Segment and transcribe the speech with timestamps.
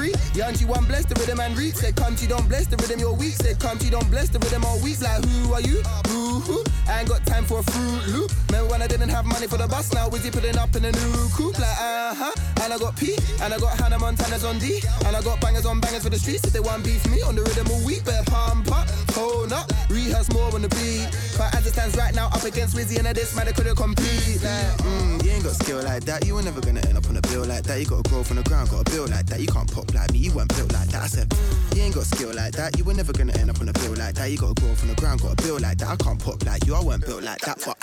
[0.00, 0.14] free.
[0.34, 1.74] Young G one bless the rhythm and reach.
[1.74, 3.34] Said come G don't bless the rhythm you're weak.
[3.34, 5.00] Said come G don't bless the rhythm all week.
[5.00, 5.82] Like who are you?
[6.08, 6.64] Who who?
[6.88, 8.30] I ain't got time for a fruit loop.
[8.48, 9.92] Remember when I didn't have money for the bus?
[9.92, 11.58] Now Wizzy putting up in a new coupe.
[11.58, 12.32] Like uh huh.
[12.62, 15.66] And I got P, and I got Hannah Montana's on D, and I got bangers
[15.66, 16.44] on bangers for the streets.
[16.44, 19.70] If they want beef me on the rhythm all week, better pump up, hold up,
[19.88, 21.08] rehearse more on the beat.
[21.38, 24.42] But as it stands right now, up against Wizzy and this man, I couldn't compete.
[24.44, 26.26] Like, mm, you ain't got skill like that.
[26.26, 26.99] You were never gonna end up
[27.34, 27.78] a like that.
[27.78, 29.40] You gotta grow from the ground, gotta build like that.
[29.40, 30.18] You can't pop like me.
[30.18, 31.02] You weren't built like that.
[31.02, 31.32] I said,
[31.74, 32.78] you ain't got skill like that.
[32.78, 34.30] You were never gonna end up on a bill like that.
[34.30, 35.88] You gotta grow from the ground, gotta build like that.
[35.88, 36.74] I can't pop like you.
[36.74, 37.60] I weren't built like that.
[37.60, 37.78] Fuck.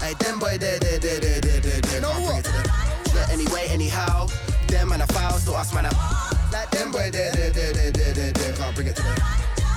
[0.00, 2.00] Hey, them boy, there, there, there, there, there, there, there.
[2.00, 2.44] Know what?
[3.12, 4.28] But anyway, anyhow,
[4.68, 5.90] them man a foul, so us man a
[6.52, 8.52] like them boy, there, there, there, there, there, there, there.
[8.54, 9.18] Can't bring it to them.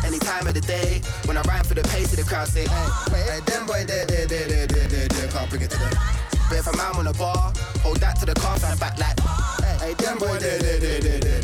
[0.06, 2.66] Any time of the day, when I rhyme for the pace of the crowd, say,
[2.68, 5.28] hey, hey, them boy, there, there, there, there, there, there.
[5.28, 5.94] Can't bring it to them.
[6.50, 7.49] But if I'm out on a bar,
[7.90, 9.20] hold that to the car and back like,
[9.82, 11.42] hey, them boy, there, there, there, there, there,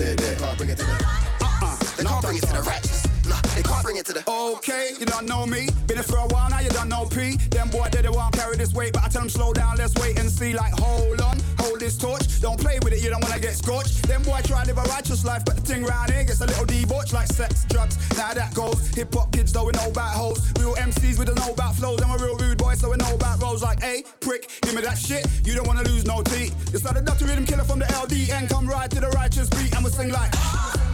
[4.16, 4.24] the.
[4.30, 5.68] Okay, you don't know me.
[5.88, 7.38] Been it for a while now, you don't know P.
[7.52, 9.94] Them boy, they, they won't carry this weight, but I tell them slow down, let's
[9.96, 10.54] wait and see.
[10.54, 12.42] Like, hold on, hold this torch.
[12.42, 14.08] Don't play with it, you don't wanna get scorched.
[14.08, 16.66] Them boy try live a righteous life, but the thing round here gets a little
[16.66, 17.98] debauched like sex, drugs.
[18.18, 18.88] Now that goes.
[18.96, 20.40] Hip hop kids, though, we know about hoes.
[20.60, 22.02] Real MCs with a know about flows.
[22.02, 23.64] I'm a real rude boy, so we know about roles.
[23.64, 25.28] Like, hey, prick, give me that shit.
[25.44, 26.56] You don't wanna lose no teeth.
[26.74, 27.26] It's like the Dr.
[27.26, 28.50] Rhythm Killer from the LDN.
[28.50, 30.34] Come right to the righteous beat, I'ma sing like.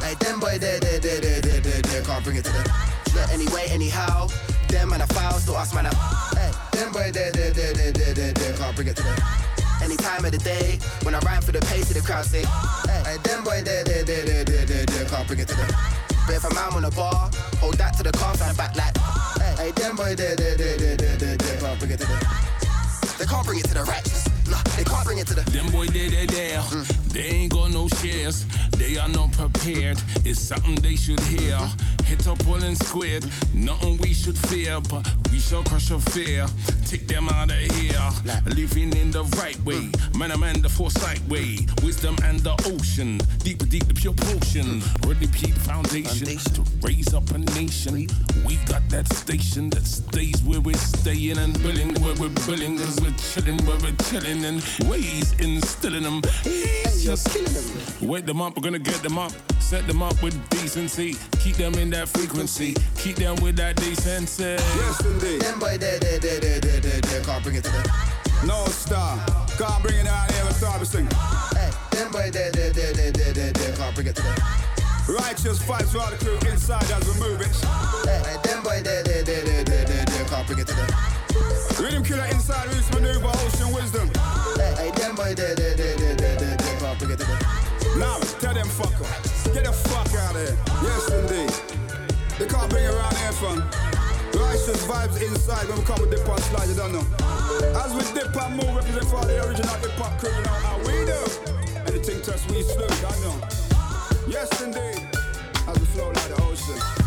[0.02, 2.02] Hey, them boy, there, there, there, there, there, there, there.
[2.02, 2.91] Can't bring it to them.
[3.14, 4.28] But anyway, anyhow,
[4.68, 5.96] them man a foul, so us man a.
[6.36, 8.58] Hey, them boy, there, there, there, there, there, there, there.
[8.58, 9.18] Can't bring it to them.
[9.84, 12.46] Any time of the day, when I rhyme for the pace of the crowd, say,
[13.04, 15.06] hey, them boy, there, there, there, there, there, there, there.
[15.06, 15.70] Can't bring it to them.
[16.28, 18.96] But if I'm out on a bar, hold that to the car and back like,
[19.58, 21.58] hey, them boy, there, there, there, there, there, there, there.
[21.60, 22.20] Can't bring it to them.
[23.18, 24.30] They can't bring it to the righteous.
[24.50, 25.42] Nah, they can't bring it to the.
[25.52, 26.60] Them boy, they, they, there.
[26.60, 27.01] Mm.
[27.14, 28.46] They ain't got no shares.
[28.78, 30.02] They are not prepared.
[30.24, 31.60] It's something they should hear.
[32.06, 33.26] Hit up all and squared.
[33.54, 36.46] Nothing we should fear, but we shall crush a fear.
[36.86, 38.10] Take them out of here.
[38.56, 39.90] Living in the right way.
[40.18, 41.60] Man, I'm in the foresight way.
[41.84, 43.20] Wisdom and the ocean.
[43.40, 44.82] Deeper, deep, the pure potion.
[45.06, 48.08] Ready, peep foundation, to raise up a nation.
[48.46, 52.78] We got that station that stays where we're staying and building where we're building.
[52.78, 56.22] Cause we're chilling where we're chilling and ways instilling them.
[57.04, 58.10] Just killing them.
[58.10, 59.32] Wake them up, we're gonna get them up.
[59.60, 61.16] Set them up with decency.
[61.40, 62.76] Keep them in that frequency.
[62.98, 64.44] Keep them with that decency.
[64.44, 65.42] Yes, indeed.
[65.42, 67.24] Them boy, there, there, there, there, there, there, there.
[67.24, 67.86] Can't bring it to them.
[68.46, 69.18] No star.
[69.58, 71.08] Can't bring it out here with Darby sing.
[71.56, 73.76] Hey, them boy, there, there, there, there, there, there, there.
[73.76, 74.38] Can't bring it to them.
[75.08, 77.56] Righteous vibes for all the crew inside as we move it.
[78.06, 80.26] Hey, hey, them boy, there, there, there, there, there, there, there.
[80.26, 80.90] Can't bring it to them.
[81.80, 82.91] Rhythm killer inside roots
[95.42, 97.06] inside when we come with dip on slide, you don't know.
[97.82, 100.78] As we dip and move, represent for the original hip hop crew, you know how
[100.80, 101.22] we do.
[101.88, 103.38] Anything touch we slow, I know.
[104.28, 105.08] Yes, indeed.
[105.68, 107.01] As we flow like the ocean.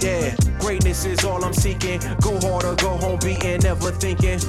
[0.00, 2.00] Yeah, greatness is all I'm seeking.
[2.22, 4.40] Go hard or go home beating, never thinking.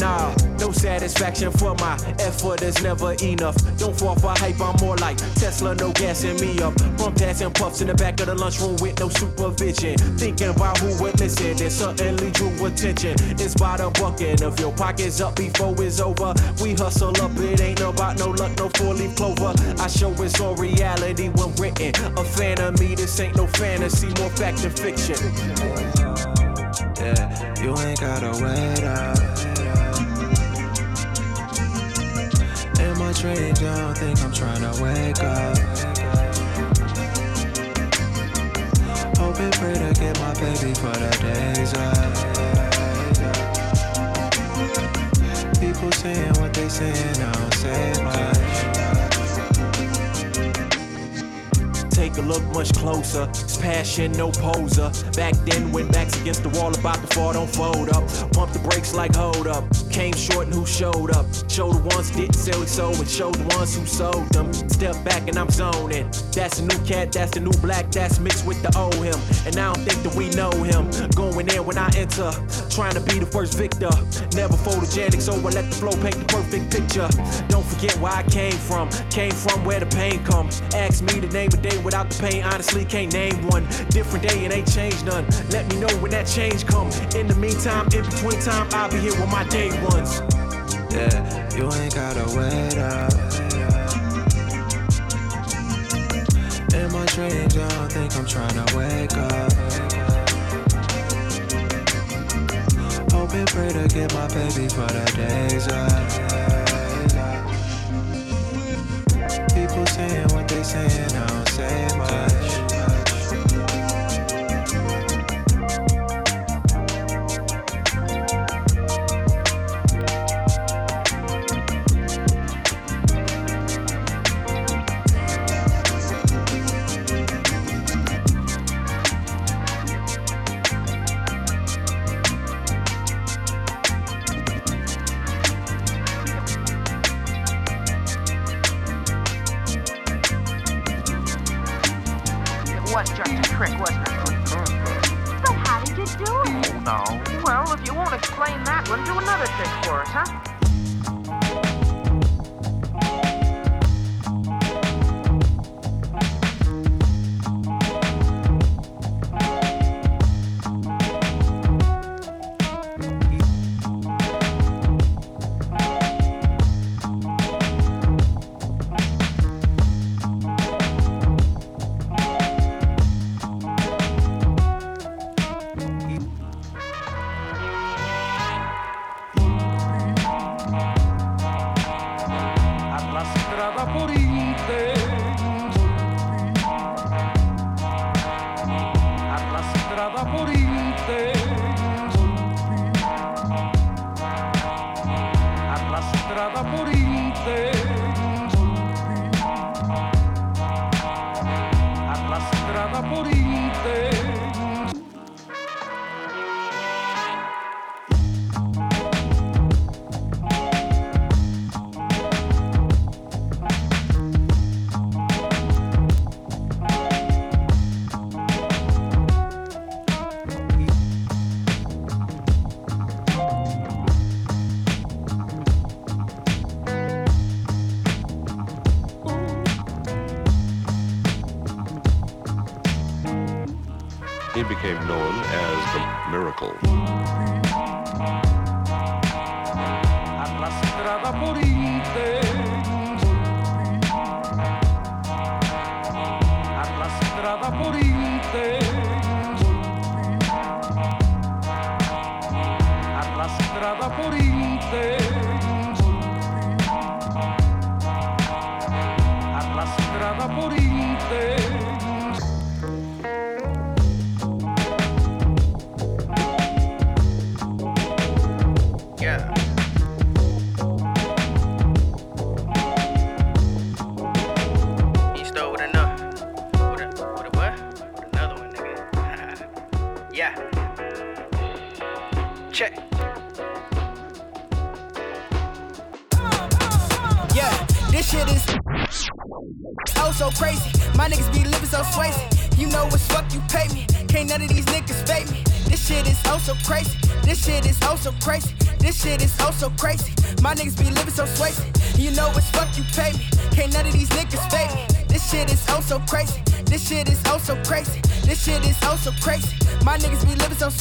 [0.00, 3.56] Nah, no satisfaction for my effort is never enough.
[3.78, 6.78] Don't fall for hype, I'm more like Tesla, no gassing me up.
[6.98, 9.96] From passing puffs in the back of the lunchroom with no supervision.
[10.16, 13.16] Thinking about who would listen, then suddenly drew attention.
[13.40, 14.40] It's by the bucket.
[14.40, 17.32] If your pocket's up before it's over, we hustle up.
[17.36, 19.52] It ain't about no luck, no four leaf clover.
[19.80, 21.90] I show it's all reality when written.
[22.16, 25.16] A fan of me, this ain't no fantasy, more fact than fiction.
[26.98, 29.27] Yeah, you ain't gotta wait up.
[33.20, 35.58] I don't think I'm trying to wake up.
[39.18, 42.14] Hope and pray to get my baby for the days up.
[45.60, 49.07] People saying what they saying, I don't say much.
[51.98, 53.24] Take a look much closer.
[53.30, 54.92] It's passion, no poser.
[55.16, 58.06] Back then, when backs against the wall, about to fall, don't fold up.
[58.32, 59.64] Pump the brakes like hold up.
[59.90, 61.26] Came short and who showed up?
[61.50, 64.52] Show the ones didn't sell it so and showed the ones who sold them.
[64.54, 66.08] Step back and I'm zoning.
[66.30, 69.18] That's a new cat, that's the new black, that's mixed with the old him.
[69.44, 70.86] And I don't think that we know him.
[71.16, 72.30] Going in when I enter,
[72.70, 73.90] trying to be the first victor.
[74.36, 77.08] Never photogenic, so I let the flow paint the perfect picture.
[77.48, 80.62] Don't forget where I came from, came from where the pain comes.
[80.76, 83.64] Ask me the name a day without the pain, honestly can't name one.
[83.88, 85.24] Different day and ain't changed none.
[85.48, 86.90] Let me know when that change come.
[87.16, 90.20] In the meantime, in between time, I'll be here with my day ones.
[90.92, 93.12] Yeah, you ain't gotta wait up.
[96.74, 99.52] In my dreams, I don't think I'm trying to wake up.
[103.12, 106.27] Hope and pray to get my baby for the days up.
[109.98, 112.27] Saying what they saying, I don't say much.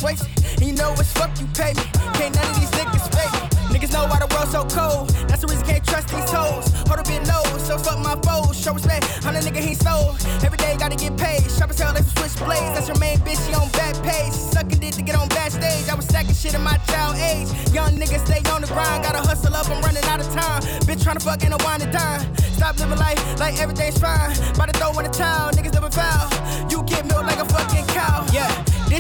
[0.04, 0.28] Living so.
[0.62, 1.84] You know what's fuck you pay me.
[2.14, 3.78] Can't none of these niggas fake me.
[3.78, 5.10] Niggas know why the world's so cold.
[5.30, 6.72] That's the reason can't trust these toes.
[6.88, 8.60] Hold a bit low, so fuck my foes.
[8.60, 10.18] Show respect, I'm the nigga he sold.
[10.44, 11.44] Every day gotta get paid.
[11.52, 12.74] Sharp as hell like some switchblades.
[12.74, 14.34] That's your main bitch, she on back page.
[14.34, 15.90] Sucking dick to get on backstage.
[15.90, 17.50] I was stacking shit in my child age.
[17.74, 19.04] Young niggas stay on the grind.
[19.04, 20.62] Gotta hustle up, I'm running out of time.
[20.88, 22.22] Bitch tryna fuck in a wine and dime.
[22.58, 24.32] Stop living life like everything's fine.
[24.56, 25.47] About to throw in the towel,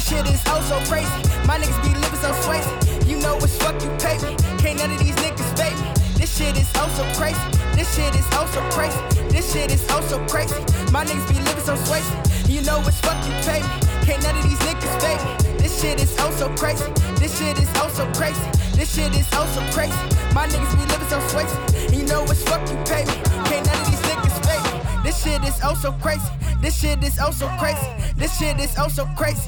[0.07, 1.11] shit is oh so crazy.
[1.45, 2.71] My niggas be living so swayzy.
[3.09, 4.35] You know what's fuck you pay me.
[4.57, 5.91] Can't none of these niggas me.
[6.15, 7.39] This shit is oh so crazy.
[7.75, 8.99] This shit is oh so crazy.
[9.27, 10.55] This shit is oh so crazy.
[10.91, 12.15] My niggas be living so swayzy.
[12.47, 13.75] You know what's fuck you pay me.
[14.07, 15.57] Can't none of these niggas me.
[15.59, 16.87] This shit is oh so crazy.
[17.19, 18.47] This shit is oh so crazy.
[18.79, 19.99] This shit is oh so crazy.
[20.31, 21.57] My niggas be living so swayzy.
[21.91, 23.17] You know what's fuck you pay me.
[23.51, 25.03] Can't none of these niggas me.
[25.03, 26.31] This shit is oh so crazy.
[26.61, 27.87] This shit is oh so crazy.
[28.15, 29.46] This shit is oh so crazy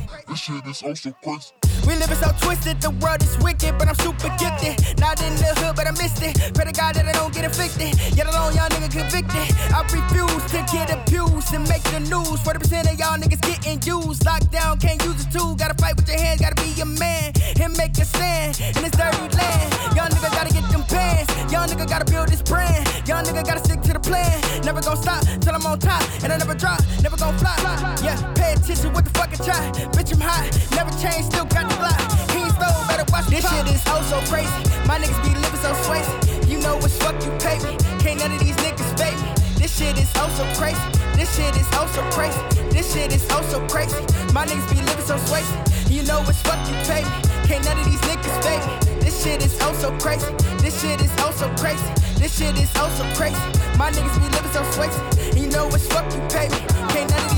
[0.50, 1.59] shit is also crazy.
[1.88, 5.00] We living so twisted, the world is wicked, but I'm super gifted.
[5.00, 6.54] Not in the hood, but I missed it.
[6.54, 7.96] Pray to God that I don't get evicted.
[8.16, 9.48] Yet alone, y'all nigga convicted.
[9.74, 12.40] I refuse to get abused and make the news.
[12.42, 14.24] 40% of y'all niggas getting used.
[14.24, 15.56] Lockdown, can't use a tool.
[15.56, 18.94] Gotta fight with your hands, gotta be a man and make a stand in this
[18.94, 19.68] dirty land.
[19.96, 21.30] Y'all nigga gotta get them pants.
[21.52, 22.86] Y'all nigga gotta build this brand.
[23.08, 24.30] Y'all nigga gotta stick to the plan.
[24.64, 27.58] Never gonna stop till I'm on top, and I never drop, never gonna fly.
[28.04, 29.72] Yeah, pay attention what the fuck I try.
[29.96, 32.00] Bitch, I'm hot, never change, still got the block.
[32.34, 34.52] He stole, better watch This shit is oh so crazy.
[34.90, 36.14] My niggas be living so swayzy.
[36.50, 37.78] You know what's fuck you pay me.
[38.02, 39.32] Can't none of these niggas fake me.
[39.60, 40.82] This shit is oh so crazy.
[41.16, 42.42] This shit is oh so crazy.
[42.74, 44.02] This shit is oh so crazy.
[44.34, 45.54] My niggas be living so swayzy.
[45.92, 47.18] You know what's fuck you pay me.
[47.48, 49.00] Can't none of these niggas fake me.
[49.06, 50.32] This shit is oh so crazy.
[50.64, 51.86] This shit is oh so crazy.
[52.18, 53.40] This shit is oh so crazy.
[53.78, 55.02] My niggas be living so swayzy.
[55.40, 56.60] You know what's fuck you pay me.
[56.90, 57.29] Can't none of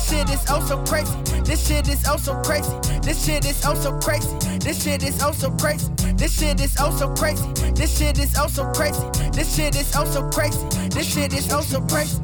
[0.00, 1.14] This shit is oh so crazy.
[1.42, 2.72] This shit is oh so crazy.
[3.02, 4.34] This shit is oh so crazy.
[4.58, 5.88] This shit is oh so crazy.
[6.16, 7.46] This shit is oh so crazy.
[7.74, 9.04] This shit is oh so crazy.
[9.30, 10.66] This shit is oh so crazy.
[10.88, 12.18] This shit is oh so crazy.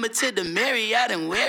[0.00, 1.39] Mama to the Marriott and wear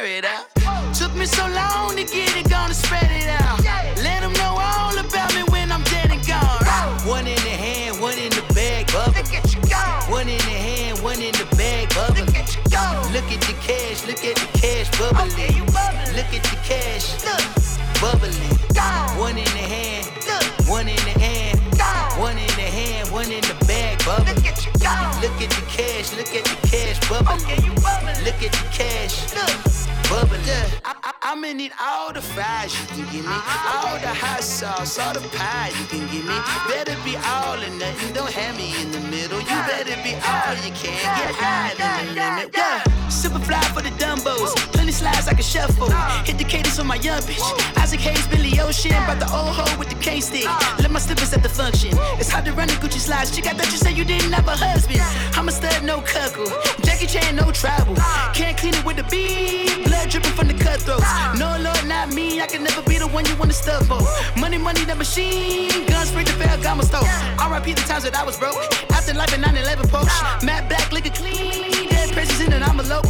[44.02, 45.92] Dumbos, plenty slides like a shuffle.
[46.26, 47.46] Hit the cadence on my young bitch.
[47.78, 50.46] Isaac Hayes, Billy Ocean, brought the old hoe with the K stick.
[50.80, 51.92] Let my slippers at the function.
[52.18, 53.30] It's hard to run the Gucci slides.
[53.30, 55.02] Chick, I thought you said you didn't have a husband.
[55.38, 56.48] I'm a stud, no cuckle.
[56.82, 57.96] Jackie Chan, no travel.
[58.34, 59.86] Can't clean it with the beat.
[59.86, 61.06] Blood dripping from the cutthroats.
[61.38, 62.42] No, Lord, not me.
[62.42, 64.02] I can never be the one you wanna stuff for.
[64.40, 65.86] Money, money, the machine.
[65.86, 67.06] Guns, spray the Ferragamo stove.
[67.38, 68.58] RIP the times that I was broke.
[68.90, 70.10] Afterlife in 9 11 post.
[70.42, 71.88] Matte black, liquor clean.
[71.90, 73.06] Dead presents in an envelope.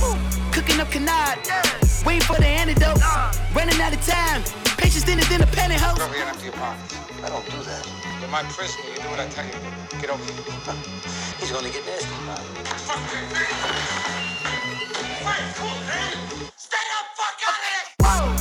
[0.62, 1.40] Cooking up canard.
[2.06, 3.02] Waiting for the antidote.
[3.52, 4.44] Running out of time.
[4.78, 5.98] Patience thinner than a pantyhose.
[5.98, 7.00] Bro, you're empty your pocket.
[7.26, 7.82] I don't do that.
[8.22, 8.86] You're my prisoner.
[8.94, 9.58] You do what I tell you.
[9.98, 10.38] Get over here.
[11.42, 12.14] He's gonna get nasty.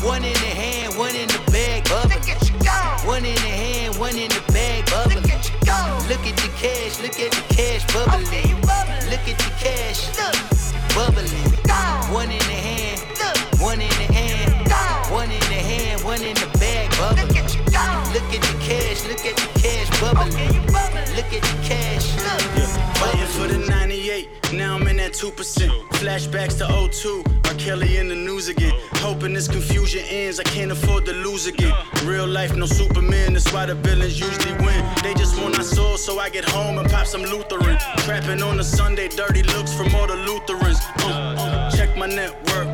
[0.05, 2.21] One in the hand, one in the bag, bubbling.
[3.09, 5.25] One in the hand, one in the bag, bubbling.
[5.25, 8.50] Look at the cash, look at the cash bubbling.
[25.11, 25.68] That 2%.
[26.01, 27.55] Flashbacks to 02, R.
[27.55, 28.73] Kelly in the news again.
[28.96, 31.75] Hoping this confusion ends, I can't afford to lose again.
[32.05, 34.85] Real life, no Superman, that's why the villains usually win.
[35.03, 37.79] They just want our soul, so I get home and pop some Lutheran.
[37.99, 40.79] Trapping on a Sunday, dirty looks from all the Lutherans.
[40.99, 42.68] Uh, uh, check my network,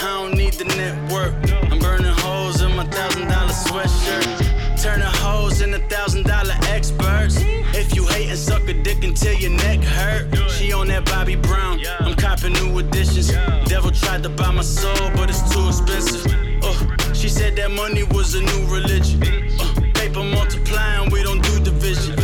[0.00, 1.34] I don't need the network.
[1.70, 4.53] I'm burning holes in my thousand dollar sweatshirt.
[4.84, 7.36] Turning hoes into thousand dollar experts.
[7.72, 10.50] If you hate and suck a dick until your neck hurt.
[10.50, 11.80] She on that Bobby Brown.
[12.00, 13.32] I'm copping new editions.
[13.64, 16.26] Devil tried to buy my soul, but it's too expensive.
[16.62, 19.22] Uh, she said that money was a new religion.
[19.58, 22.14] Uh, paper multiplying, we don't do division.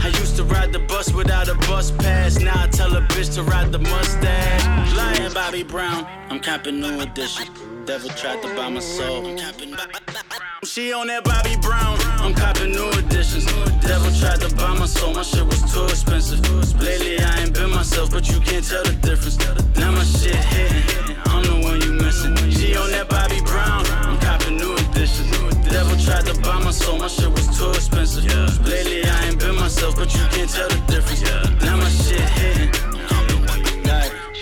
[0.00, 2.38] I used to ride the bus without a bus pass.
[2.38, 4.94] Now I tell a bitch to ride the mustache.
[4.96, 7.75] Lying Bobby Brown, I'm copping new edition.
[7.86, 9.22] Devil tried to buy my soul.
[10.64, 11.96] She on that Bobby Brown.
[12.18, 13.46] I'm copping new editions.
[13.80, 15.14] Devil tried to buy my soul.
[15.14, 16.42] My shit was too expensive.
[16.82, 19.38] Lately I ain't been myself, but you can't tell the difference.
[19.78, 21.16] Now my shit hitting.
[21.26, 22.34] I'm the one you missing.
[22.50, 23.86] She on that Bobby Brown.
[24.02, 25.30] I'm copping new editions.
[25.70, 26.98] Devil tried to buy my soul.
[26.98, 28.24] My shit was too expensive.
[28.66, 31.22] Lately I ain't been myself, but you can't tell the difference.
[31.62, 32.95] Now my shit hitting.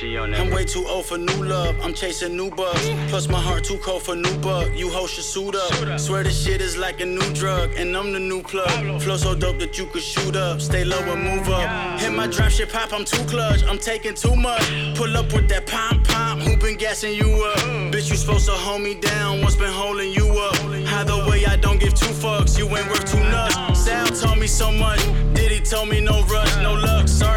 [0.04, 1.76] I'm way too old for new love.
[1.82, 2.90] I'm chasing new bugs.
[3.08, 4.74] Plus my heart too cold for new bug.
[4.74, 5.98] You hoes should suit up.
[5.98, 9.00] Swear this shit is like a new drug, and I'm the new plug.
[9.00, 10.60] Flow so dope that you could shoot up.
[10.60, 12.00] Stay low and move up.
[12.00, 12.92] Hit my drop shit pop.
[12.92, 13.64] I'm too clutch.
[13.64, 14.62] I'm taking too much.
[14.94, 16.38] Pull up with that pom pom.
[16.38, 17.58] Hooping gassing you up.
[17.90, 19.40] Bitch, you supposed to hold me down.
[19.40, 20.60] What's been holding you up?
[20.98, 22.58] Either way, I don't give two fucks.
[22.58, 23.56] You ain't worth two nuts.
[23.82, 25.00] Sal told me so much.
[25.32, 26.93] Diddy told me no rush, no luck.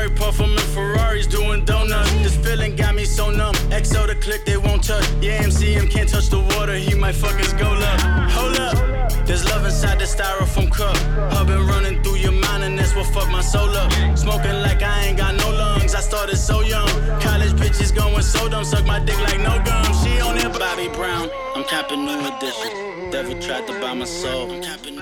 [0.07, 0.39] Sorry, puff.
[0.39, 2.11] I'm in Ferraris doing donuts.
[2.23, 3.55] This feeling got me so numb.
[3.71, 5.05] XO the click, they won't touch.
[5.21, 6.75] Yeah, MCM can't touch the water.
[6.75, 7.99] He might fuck his goal up.
[8.31, 9.25] Hold up.
[9.25, 10.95] There's love inside the styrofoam cup.
[11.33, 13.91] Hub been running through your mind, and that's what fucked my soul up.
[14.17, 15.93] Smoking like I ain't got no lungs.
[15.95, 16.87] I started so young.
[17.19, 19.85] College bitches going So don't suck my dick like no gum.
[20.03, 21.29] She on that Bobby Brown.
[21.55, 23.11] I'm capping new edition.
[23.11, 24.51] Devil tried to buy my soul.
[24.51, 25.01] I'm capping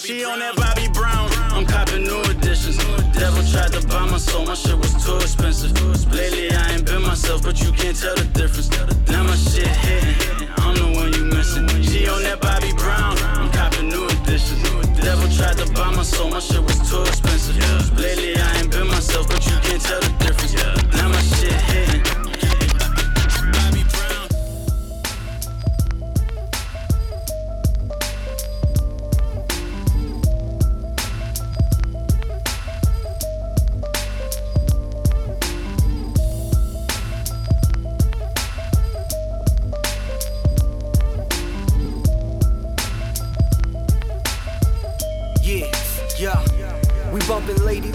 [0.00, 1.33] she on that Bobby Brown.
[1.64, 2.76] I'm copping new editions.
[3.16, 4.44] Devil tried to buy my soul.
[4.44, 5.72] My shit was too expensive.
[6.12, 8.68] Lately I ain't been myself, but you can't tell the difference.
[9.08, 10.48] Now my shit hitting.
[10.50, 11.66] I don't know when you missing.
[11.82, 13.16] She on that Bobby Brown.
[13.18, 14.60] I'm copping new editions.
[15.00, 16.28] Devil tried to buy my soul.
[16.28, 17.56] My shit was too expensive.
[17.98, 20.93] Lately I ain't been myself, but you can't tell the difference.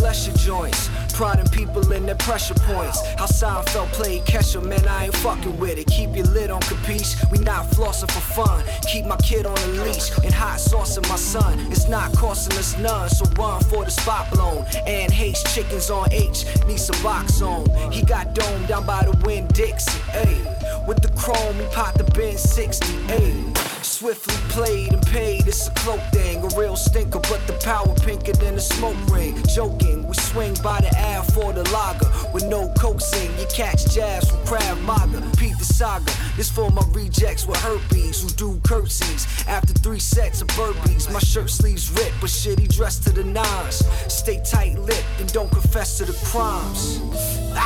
[0.10, 0.90] Lesher joints.
[1.14, 3.00] Prodding people in their pressure points.
[3.20, 4.24] How Seinfeld played
[4.56, 5.86] 'em, man, I ain't fucking with it.
[5.86, 7.14] Keep your lid on capiche.
[7.30, 8.64] We not flossing for fun.
[8.92, 11.54] Keep my kid on a leash and hot saucing my son.
[11.70, 14.66] It's not costing us none, so run for the spot blown.
[14.88, 17.70] And hates chickens on H, need some box on.
[17.92, 19.92] He got domed down by the wind Dixie,
[20.24, 20.42] ayy.
[20.88, 23.79] With the chrome, he popped the bin 60, ayy.
[24.00, 26.42] Swiftly played and paid, it's a cloak thing.
[26.42, 29.36] A real stinker, but the power pinker than a smoke ring.
[29.54, 32.10] Joking, we swing by the Ave for the lager.
[32.34, 35.20] With no coaxing, you catch jabs from Krav Maga.
[35.36, 39.28] Pete the saga, this for my rejects with herpes who do curtsies.
[39.50, 43.84] After three sets of burpees, my shirt sleeves rip, but shitty dressed to the nines.
[44.08, 47.00] Stay tight lipped and don't confess to the crimes.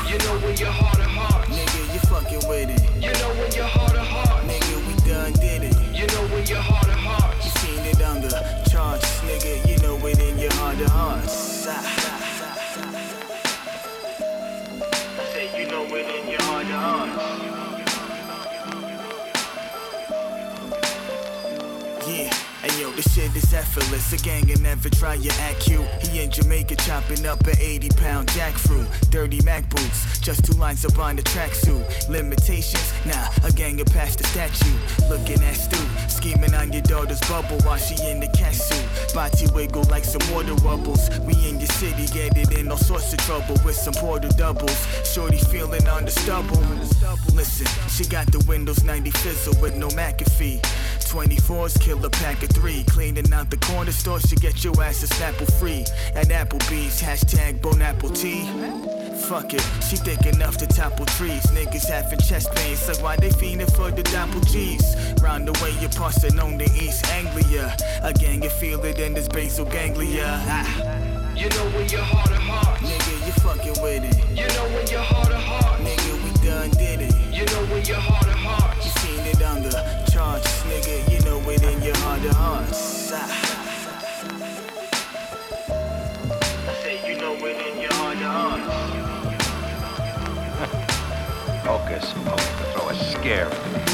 [0.10, 2.82] You know when your heart of heart, nigga, you fucking with it.
[2.96, 5.72] You know when your heart of heart, Nigga, we done did it.
[6.03, 7.33] You know when your heart of heart.
[7.37, 8.27] You seen it under
[8.69, 9.65] charge, nigga.
[9.69, 11.65] You know it in your heart of hearts.
[11.65, 11.79] I
[15.31, 17.33] Say you know it in your heart of heart.
[22.95, 24.13] This shit is effortless.
[24.13, 25.88] A gang and never try your act cute.
[26.03, 28.88] He in Jamaica chopping up an 80 pound jackfruit.
[29.10, 31.84] Dirty Mac boots, just two lines up on the tracksuit.
[32.08, 34.77] Limitations, nah, a gang of past the statue.
[35.10, 35.77] Looking at Stu,
[36.08, 38.86] scheming on your daughter's bubble while she in the cat suit.
[39.15, 41.10] Body wiggle like some water bubbles.
[41.21, 44.86] We in your city, get it in all sorts of trouble with some porter doubles.
[45.12, 46.62] Shorty feeling on the stubble.
[47.34, 50.62] Listen, she got the Windows 90 fizzle with no McAfee.
[51.13, 52.83] 24s kill a pack of three.
[52.84, 55.86] Cleaning out the corner store, she get your ass a Snapple free.
[56.15, 58.46] At Applebee's, hashtag Bone Apple Tea.
[59.28, 61.46] Fuck it, she thick enough to topple trees.
[61.48, 64.84] Niggas having chest pains, like why they fiending for the double G's?
[65.22, 67.76] Round the way you're passing on the East Anglia.
[68.02, 70.41] Again, you feel it in this basal ganglia.
[70.46, 71.13] Ah.
[71.36, 74.17] You know when your heart of heart, Nigga, you fucking with it.
[74.38, 77.15] You know when your heart of heart, Nigga, we done did it.
[77.34, 78.42] You know when your heart of heart.
[82.23, 83.12] In your heart of hearts.
[87.05, 88.62] You know it your heart of heart.
[91.65, 93.92] Hocus pocus, throw a scare.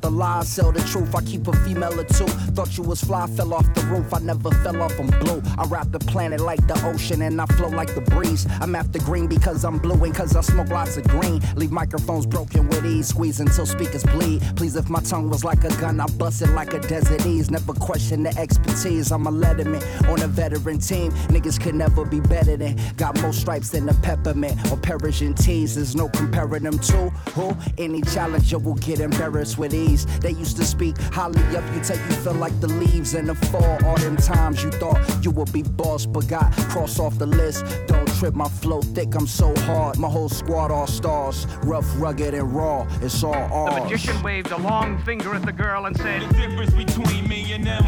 [0.00, 1.14] The lies, sell the truth.
[1.14, 2.26] I keep a female or two.
[2.54, 4.12] Thought you was fly, fell off the roof.
[4.14, 5.42] I never fell off, I'm blue.
[5.58, 8.46] I wrap the planet like the ocean and I flow like the breeze.
[8.60, 11.42] I'm after green because I'm blue and cause I smoke lots of green.
[11.56, 14.42] Leave microphones broken with ease, squeeze until speakers bleed.
[14.56, 17.50] Please, if my tongue was like a gun, I bust it like a desert ease.
[17.50, 19.12] Never question the expertise.
[19.12, 21.12] I'm a letterman on a veteran team.
[21.28, 22.78] Niggas could never be better than.
[22.96, 25.74] Got more stripes than a peppermint or Persian teas.
[25.74, 27.56] There's no comparing them to who.
[27.78, 29.89] Any challenger will get embarrassed with ease.
[29.96, 33.34] They used to speak highly of you till you feel like the leaves in the
[33.34, 33.84] fall.
[33.84, 37.64] All them times you thought you would be boss, but got cross off the list.
[37.86, 39.98] Don't trip my flow thick, I'm so hard.
[39.98, 42.86] My whole squad all stars, rough, rugged, and raw.
[43.02, 46.72] It's all The magician waved a long finger at the girl and said, The difference
[46.72, 47.84] between me and them.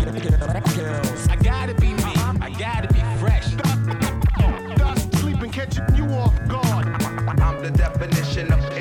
[1.31, 2.13] I gotta be me.
[2.41, 3.55] I gotta be fresh.
[4.77, 6.87] Dust, sleep and catch you off guard.
[7.41, 8.72] I'm the definition of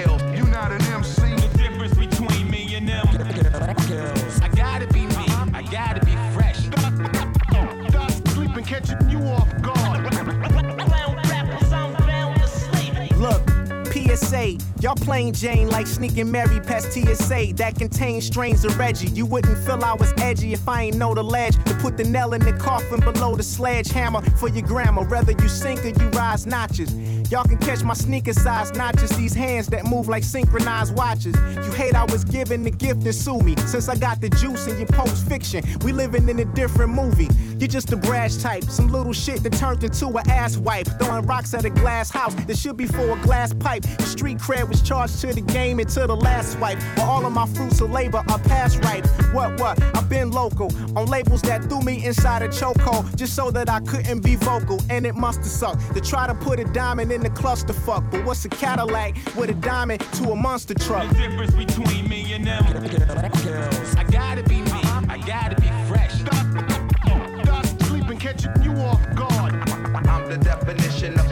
[14.21, 19.09] PSA, y'all plain Jane like sneaking Mary past TSA that contains strains of Reggie.
[19.09, 22.03] You wouldn't feel I was edgy if I ain't know the ledge to put the
[22.03, 25.03] nail in the coffin below the sledgehammer for your grandma.
[25.03, 26.93] Whether you sink or you rise notches.
[27.31, 31.33] Y'all can catch my sneaker size, not just these hands that move like synchronized watches.
[31.55, 33.55] You hate I was given the gift and sue me.
[33.67, 37.29] Since I got the juice in your post fiction, we living in a different movie.
[37.57, 40.87] You're just a brash type, some little shit that turned into an ass wipe.
[40.99, 43.83] Throwing rocks at a glass house that should be for a glass pipe.
[43.83, 46.81] The street cred was charged to the game and to the last swipe.
[46.95, 49.05] While all of my fruits of labor are past ripe.
[49.33, 49.81] What, what?
[49.95, 53.81] I've been local on labels that threw me inside a chokehold just so that I
[53.81, 54.79] couldn't be vocal.
[54.89, 58.09] And it must have sucked to try to put a diamond in the clusterfuck.
[58.09, 61.07] But what's a Cadillac with a diamond to a monster truck?
[61.09, 62.63] The difference between me and them
[63.43, 63.95] girls.
[63.95, 64.71] I gotta be me.
[65.09, 66.13] I gotta be fresh.
[66.21, 66.45] Stop,
[67.43, 69.53] stop Sleeping, catching you off guard.
[70.07, 71.30] I'm the definition of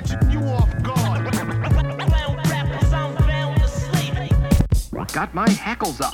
[0.00, 1.24] catching you off guard.
[5.12, 6.12] Got my hackles up.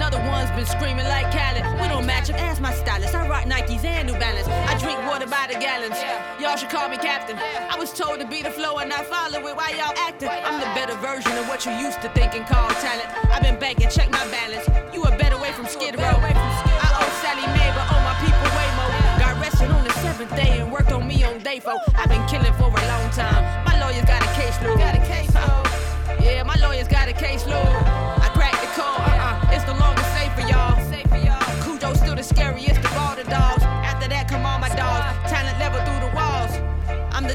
[0.00, 1.60] Another one's been screaming like Khaled.
[1.78, 3.14] We don't match up, ask my stylist.
[3.14, 4.48] I rock Nikes and New Balance.
[4.48, 6.00] I drink water by the gallons.
[6.40, 7.36] Y'all should call me captain.
[7.36, 9.54] I was told to be the flow and I follow it.
[9.54, 10.30] Why y'all acting?
[10.32, 13.12] I'm the better version of what you used to think and call talent.
[13.28, 14.64] I've been banking, check my balance.
[14.94, 16.16] You a better way from Skid Row.
[16.16, 18.88] I owe Sallie Mae, but owe my people way more.
[19.20, 21.76] Got arrested on the seventh day and worked on me on day four.
[21.94, 23.44] I've been killing for a long time.
[23.68, 24.78] My lawyer's got a case load.
[24.80, 26.24] Got a case load.
[26.24, 27.79] Yeah, my lawyer's got a case load.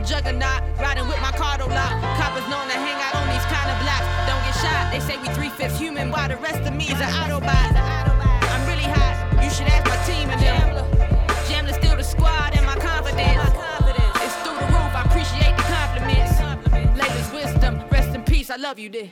[0.05, 1.93] Juggernaut, riding with my cardo lock.
[2.21, 4.05] Coppers known to hang out on these kind of blocks.
[4.29, 4.93] Don't get shot.
[4.93, 7.73] They say we three fifths human, while the rest of me is an Autobot.
[7.73, 9.43] I'm really hot.
[9.43, 10.85] You should ask my team and them.
[11.49, 13.49] Jamla still the squad and my confidence.
[14.21, 14.93] It's through the roof.
[14.93, 16.37] I appreciate the compliments.
[16.99, 17.81] Laila's wisdom.
[17.89, 18.51] Rest in peace.
[18.51, 19.11] I love you, dear.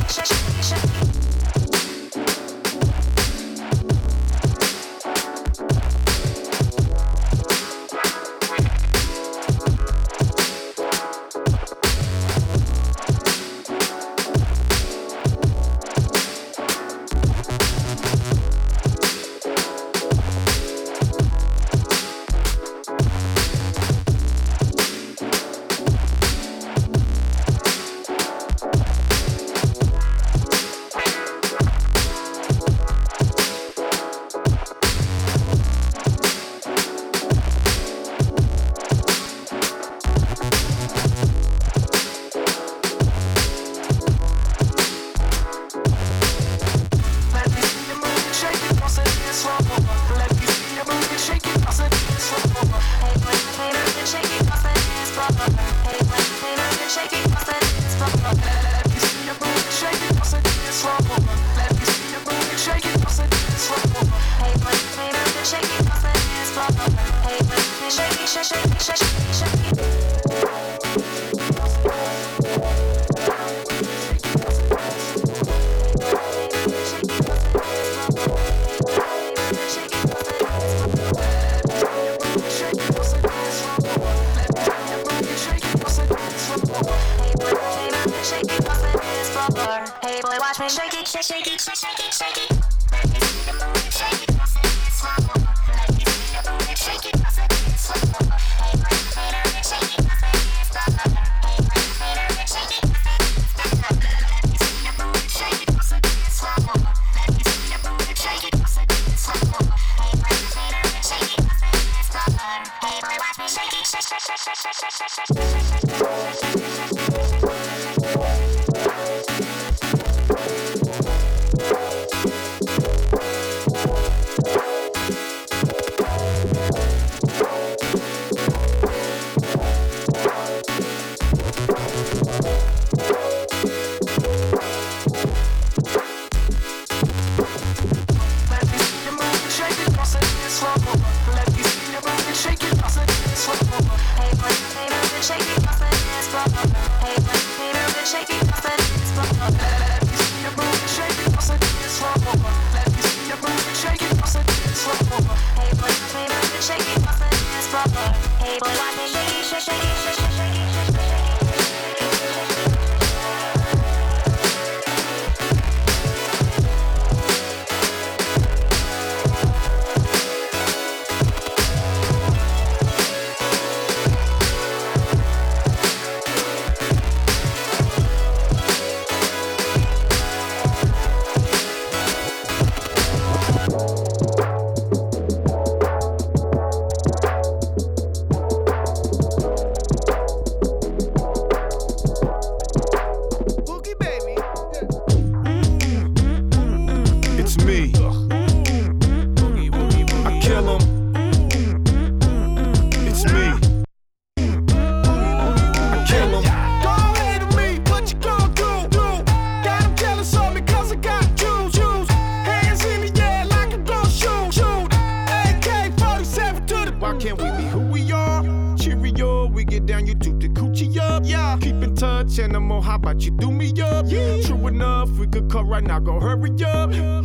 [222.91, 224.07] How about you do me up?
[224.09, 225.97] Yeah, true enough, we could cut right now.
[225.99, 226.91] Go hurry up.
[226.91, 227.21] Yeah.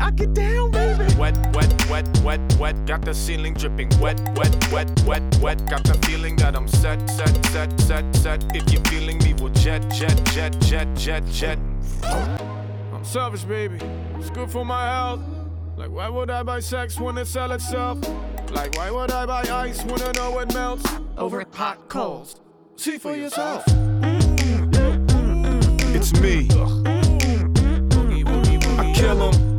[0.00, 1.04] I get down, baby.
[1.18, 2.86] Wet, wet, wet, wet, wet.
[2.86, 3.90] Got the ceiling dripping.
[4.00, 5.68] Wet, wet, wet, wet, wet.
[5.68, 8.56] Got the feeling that I'm set, set, set, set, set.
[8.56, 11.58] If you're feeling me, we'll jet, jet, jet, jet, jet, jet.
[12.02, 13.78] I'm selfish, baby.
[14.18, 15.20] It's good for my health.
[15.76, 17.98] Like, why would I buy sex when it sell itself?
[18.50, 22.40] Like, why would I buy ice when I know it melts over hot coals?
[22.76, 23.66] See for yourself.
[23.66, 24.15] Mm.
[25.94, 26.48] It's me.
[28.78, 29.55] I kill 'em.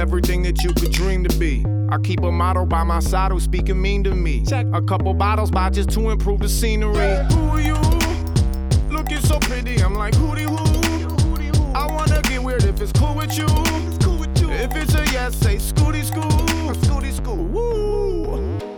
[0.00, 1.62] Everything that you could dream to be.
[1.90, 4.42] I keep a model by my side who's speaking mean to me.
[4.46, 6.94] Check a couple bottles by just to improve the scenery.
[7.34, 7.74] Who are you?
[8.88, 11.74] Looking so pretty, I'm like, hootie hoo.
[11.74, 13.46] I wanna get weird if it's cool with you.
[14.52, 16.30] If it's a yes, say scooty scoo.
[16.84, 17.36] Scooty scoo.
[17.36, 18.69] Woo.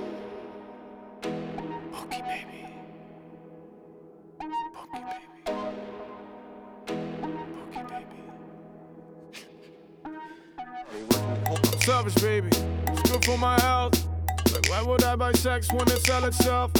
[12.03, 12.49] Baby.
[12.89, 14.09] It's good for my health.
[14.53, 16.73] Like, why would I buy sex when it sell itself?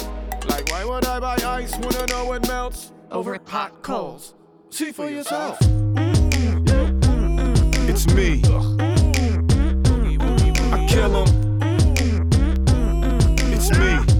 [0.49, 4.35] Like, why would I buy ice when I know it melts over hot coals?
[4.69, 5.59] See for yourself.
[5.59, 6.29] Mm-hmm.
[7.89, 8.41] It's me.
[10.73, 11.25] I kill.
[13.53, 14.12] It's me.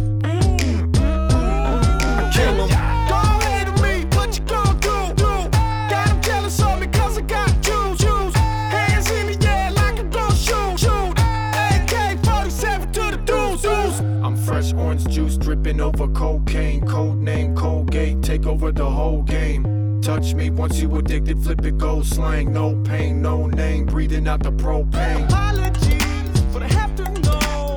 [15.54, 16.86] Dripping over cocaine.
[16.88, 20.01] Code name Colgate, take over the whole game.
[20.01, 22.51] Touch me once you addicted, flip it, go slang.
[22.51, 25.26] No pain, no name, breathing out the propane.
[25.26, 27.76] Apologies, but I have to know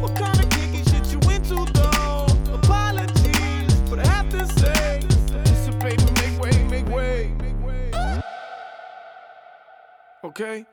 [0.00, 2.26] what kind of kinky shit you into, though.
[2.52, 5.00] Apologies, but I have to say,
[5.32, 7.32] anticipate, make way, make way.
[10.24, 10.66] Okay?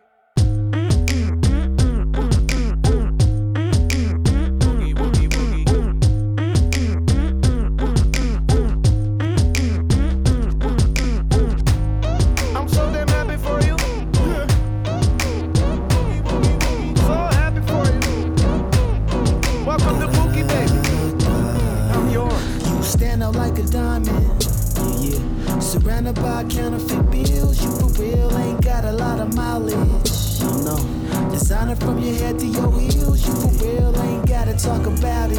[25.69, 27.63] Surrounded by counterfeit bills.
[27.63, 30.41] You for real ain't got a lot of mileage.
[30.41, 31.29] No, no.
[31.29, 33.23] Designer from your head to your heels.
[33.27, 35.37] You for real ain't gotta talk about it.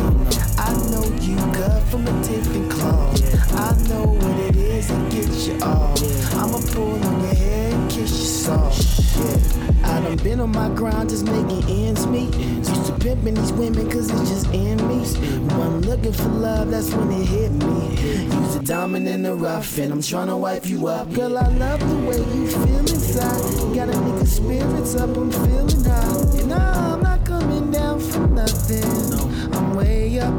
[0.56, 3.20] I know you cut from a different cloth.
[3.56, 4.49] I know what it
[4.88, 6.34] gets you off.
[6.34, 9.00] I'ma pull on your head, and kiss you soft.
[9.16, 9.60] Yeah.
[9.84, 12.34] I done been on my grind just making ends meet.
[12.34, 15.04] Used to pimping these women cause it's just in me.
[15.48, 17.96] When I'm looking for love, that's when it hit me.
[18.24, 21.12] Use a diamond in the rough and I'm tryna wipe you up.
[21.12, 23.74] Girl, I love the way you feel inside.
[23.74, 26.40] Got a nigga spirits up, I'm feeling high.
[26.40, 29.54] And I'm not coming down for nothing.
[29.54, 30.34] I'm way up,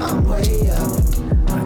[0.00, 1.03] I'm way up.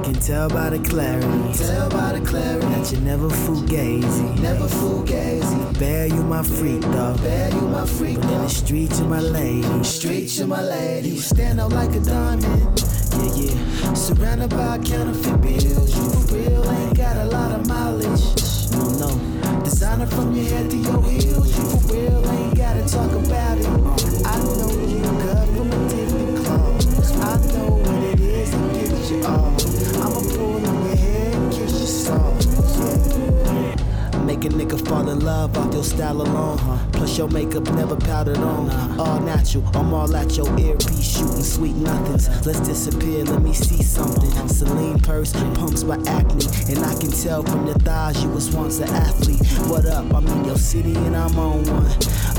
[0.09, 1.53] Can tell by the clarity.
[1.53, 4.41] Tell by the clarity that you never fugazi.
[4.41, 5.79] Never fugazi.
[5.79, 7.15] Bear you my freak though.
[7.19, 9.85] Bear you my freak But in the streets you my lady.
[9.85, 11.11] Streets you my lady.
[11.11, 12.81] You stand out like a diamond.
[13.13, 13.93] Yeah, yeah.
[13.93, 15.95] Surrounded by counterfeit bills.
[15.95, 18.25] You for real ain't got a lot of mileage.
[18.73, 19.61] No, no.
[19.63, 21.55] Designer from your head to your heels.
[21.55, 23.67] You for real ain't gotta talk about it.
[24.25, 27.13] I know you cut from a different cloth.
[27.21, 29.68] I know what it is that gets you off.
[34.39, 36.59] Make a nigga fall in love off your style alone.
[36.93, 38.71] Plus your makeup never powdered on.
[39.01, 42.29] All natural, I'm all at your earpiece shooting sweet nothings.
[42.47, 44.31] Let's disappear, let me see something.
[44.47, 46.47] Celine purse, pumps by acne.
[46.69, 49.45] And I can tell from your thighs you was once an athlete.
[49.69, 50.15] What up?
[50.15, 51.91] I'm in your city and I'm on one.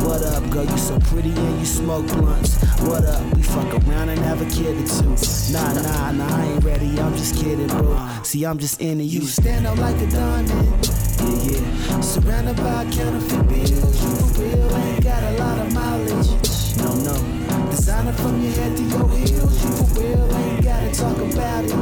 [0.08, 0.64] What up, girl?
[0.64, 2.64] You so pretty and you smoke blunts.
[2.84, 3.22] What up?
[3.36, 5.52] We fuck around and have a kid or two.
[5.52, 6.98] Nah, nah, nah, I ain't ready.
[6.98, 8.10] I'm just kidding, bro.
[8.24, 9.20] See, I'm just into you.
[9.20, 10.99] You stand out like a diamond.
[11.30, 12.02] Yeah.
[12.02, 14.04] Surrounded by counterfeit bills.
[14.04, 16.30] You for real ain't got a lot of mileage.
[16.78, 17.70] No, no.
[17.70, 19.64] Designer from your head to your heels.
[19.64, 21.74] You for real ain't gotta talk about it.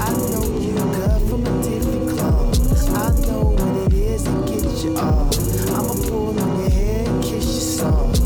[0.00, 2.96] I know you cut from a different cloth.
[2.96, 5.36] I know what it is that gets you off.
[5.68, 8.25] I'ma pull on your hair kiss you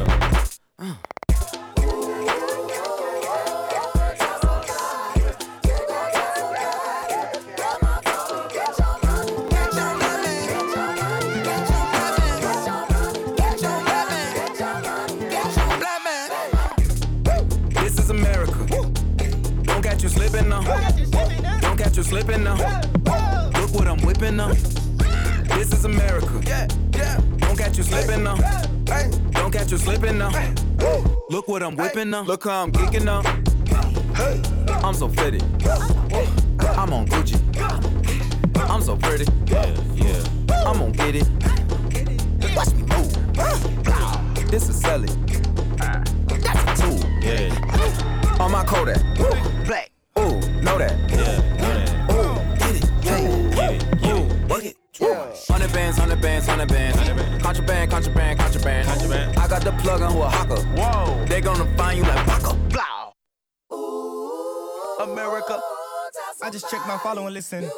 [32.11, 32.31] Whipping now.
[32.31, 33.21] Look how I'm geeking now.
[34.83, 35.43] I'm so fitted.
[36.77, 37.30] I'm on Gucci.
[67.25, 67.69] And listen.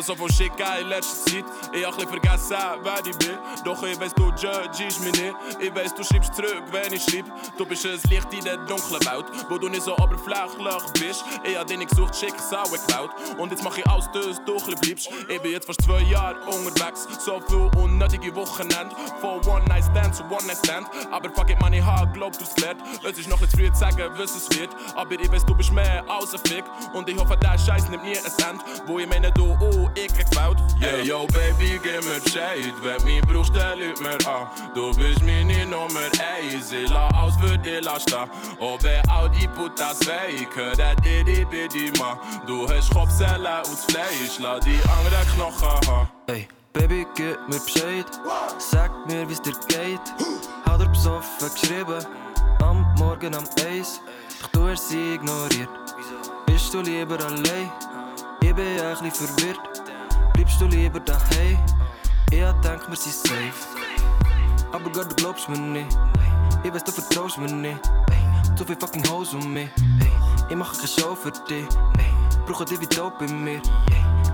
[0.00, 0.84] alsof Oshika je
[1.24, 1.44] zit.
[1.72, 3.38] E achli vergaat sa, waar die bit.
[3.64, 5.34] Doch ich weiss, du judgest mich nicht.
[5.60, 7.24] Ich weiss, du schreibst zurück, wenn ich schreib.
[7.58, 11.24] Du bist ein Licht in der dunklen Welt, wo du nicht so oberflächlich bist.
[11.44, 13.10] Ich hab dich gesucht, schick Sau geklaut.
[13.38, 15.10] Und jetzt mach ich alles, dass du bleibst.
[15.28, 17.06] Ich bin jetzt fast zwei Jahre unterwegs.
[17.24, 18.94] So viel unnötige Wochenende.
[19.20, 20.88] Von One-Night-Stand zu One-Night-Stand.
[21.10, 22.82] Aber fuck it, man, ich hab glaubt, du's gelernt.
[23.04, 24.70] Es ist noch nicht früh zu sagen, was es wird.
[24.94, 26.64] Aber ich weiß, du bist mehr als ein Fick.
[26.94, 28.62] Und ich hoffe, der Scheiß nimmt nie ein Cent.
[28.86, 30.56] Wo ich meine, du, oh, ich geklaut.
[30.80, 35.22] Hey yo baby, gib mir Bescheid, wenn mich brauchst, stell ut mer ah Då bys
[35.22, 38.28] mininummer ej Zilla aus för de lasta.
[38.60, 44.38] Ove audi puta svej Köra diri bedima Du hast Kopfzelle sälla fleisch.
[44.40, 46.06] La die andra Knochen ha.
[46.28, 48.06] Hey, Baby, gib mir Bescheid.
[48.58, 50.06] Sag mir, wie's dir geht.
[50.64, 52.04] Hat er besoffen geschrieben.
[52.62, 54.00] Am Morgen am Eis.
[54.42, 55.68] Doch du hast sie ignoriert.
[56.46, 57.70] Bist du lieber allein?
[58.42, 59.60] Ich bin ein bisschen verwirrt.
[60.32, 61.58] Bleibst du lieber daheim?
[62.32, 63.52] Ich denk, wir safe.
[64.72, 65.98] Aber Gott, du glaubst mir nicht.
[66.62, 67.80] Ich weiß, du vertraust mir nicht.
[68.80, 69.68] Fucking Hoes um mich.
[70.48, 71.66] Ich mache keine Show für dich.
[72.46, 73.60] Brauche dich wie Dope in.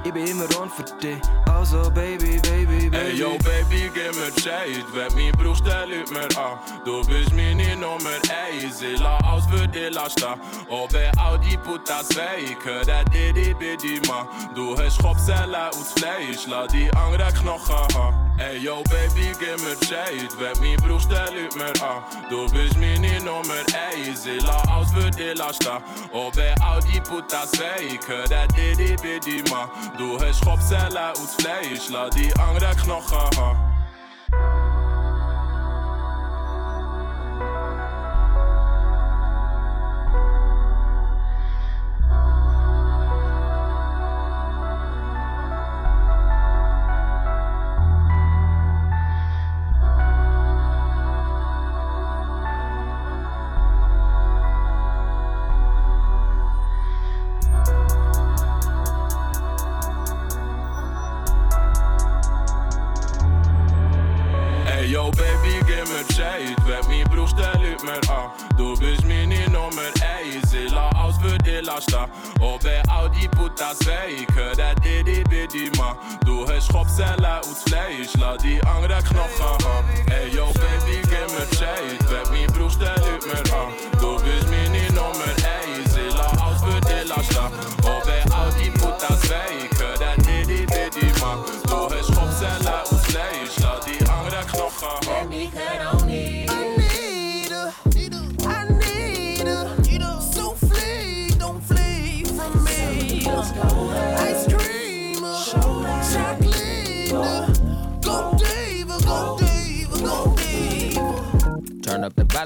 [0.05, 1.21] Ich bin immer on für dich.
[1.47, 2.97] Also, Baby, Baby, Baby.
[2.97, 6.59] Hey yo baby, gib mir Bescheid, wenn mich brauchst, dann lüt mir an.
[6.85, 10.35] Du bist meine Nummer eins, ich lass aus für die Last da.
[10.69, 14.27] Und wenn all die Putas weg, hör dir die Bidi man.
[14.55, 18.27] Du hast Kopfzellen das Fleisch, lass die anderen Knochen haben.
[18.39, 22.77] Ey yo baby gib mir Bescheid Wenn mein Bruch stell ut mir an Du bist
[22.77, 25.81] meine Nummer eins Ich la aus für die Lasta
[26.13, 31.35] Ob er auch die Putas weg Hör der Diddy Biddy man Du hast Kopfzellen aus
[31.37, 31.89] Fleisch.
[31.91, 33.76] La die anderen Knochen haben
[65.87, 70.91] nummer tjej Tvätt mich brors ställ ut mer ah Då blir mini nummer ich Zilla
[71.05, 72.09] aus för det lasta
[72.41, 78.09] Ove out i putta svej Köra det di bedima Du hörs hopp aus ut flej
[78.09, 79.51] Sla di angra knocka
[80.11, 81.06] Ey yo baby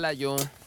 [0.01, 0.60] Turn up the volume.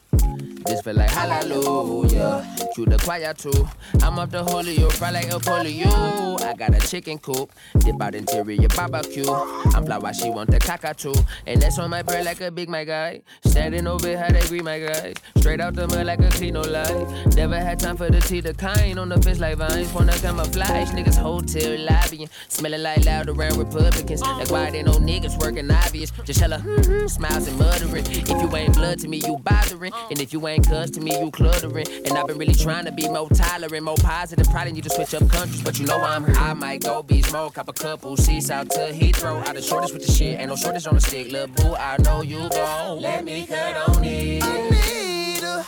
[0.66, 2.48] This feel like hallelujah.
[2.74, 3.68] Cue the choir too.
[4.02, 6.42] I'm up the Julio, fry like a polio.
[6.42, 9.30] I got a chicken coop, dip out interior barbecue.
[9.30, 11.14] I'm fly while she want the cockatoo.
[11.46, 13.22] And that's on my bread like a big my guy.
[13.46, 15.16] Standing over how they greet my guys.
[15.38, 17.36] Straight out the mud like a clean no life.
[17.36, 19.92] Never had time for the tea, the kind on the fence like vines.
[19.92, 22.30] Wanna camouflage, niggas hotel lobbying.
[22.48, 24.22] Smelling like loud around Republicans.
[24.22, 26.12] That's why they know niggas working obvious.
[26.24, 28.06] Just hella mm-hmm, smiles and muttering.
[28.08, 29.92] If you ain't blood to me, you bothering.
[30.12, 31.88] And if you ain't cuz to me, you cluttering.
[32.06, 34.48] And I've been really trying to be more tolerant, more positive.
[34.50, 36.36] Probably need to switch up countries, but you know I'm here.
[36.36, 39.46] I might go be smoke, cop a couple seats out to Heathrow.
[39.48, 41.32] Out the shortest with the shit, ain't no shortage on the stick.
[41.32, 44.44] Lil' boo, I know you gon' let me cut on it.
[44.44, 45.66] I need her.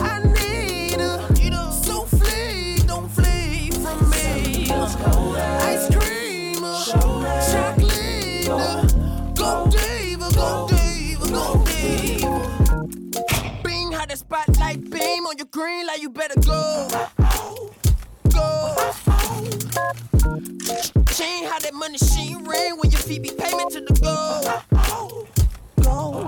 [0.00, 1.72] I need her.
[1.82, 4.70] So flee, don't flee from me.
[4.70, 6.62] Ice cream,
[7.52, 8.46] chocolate.
[9.34, 12.17] Go diva, go diva, go diva.
[14.18, 16.88] Spotlight beam on your green light, you better go.
[18.34, 18.74] Go.
[21.12, 24.40] Chain, how that money she ring when your feet be payment to the go.
[25.84, 26.26] Go.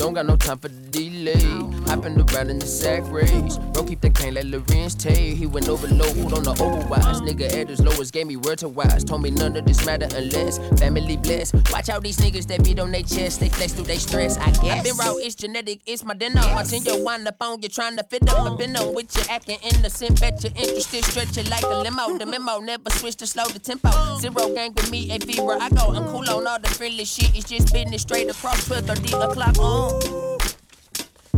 [0.00, 1.44] Don't got no time for the delay.
[1.86, 3.58] Hopping around in the sack race.
[3.58, 5.36] Bro, keep the cane like Larenz Tate.
[5.36, 7.20] He went overload on the overwise.
[7.20, 9.04] Nigga at his lowest gave me word to wise.
[9.04, 11.52] Told me none of this matter unless family blessed.
[11.70, 13.40] Watch out these niggas that beat on their chest.
[13.40, 14.80] They flex through they stress, I guess.
[14.80, 16.40] I been raw, it's genetic, it's my dinner.
[16.54, 18.40] Watching your wind up on you trying to fit up.
[18.40, 20.18] I've been on with you acting innocent.
[20.18, 22.16] Bet you're interested, stretch it like a limo.
[22.16, 23.90] The memo never switch to slow the tempo.
[24.18, 25.58] Zero gang with me, a fever.
[25.60, 27.36] I go, I'm cool on all the friendly shit.
[27.36, 29.89] It's just business straight across 12 30 o'clock on.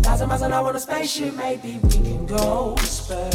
[0.03, 3.31] Thousand miles an hour on a spaceship, maybe we can go spur.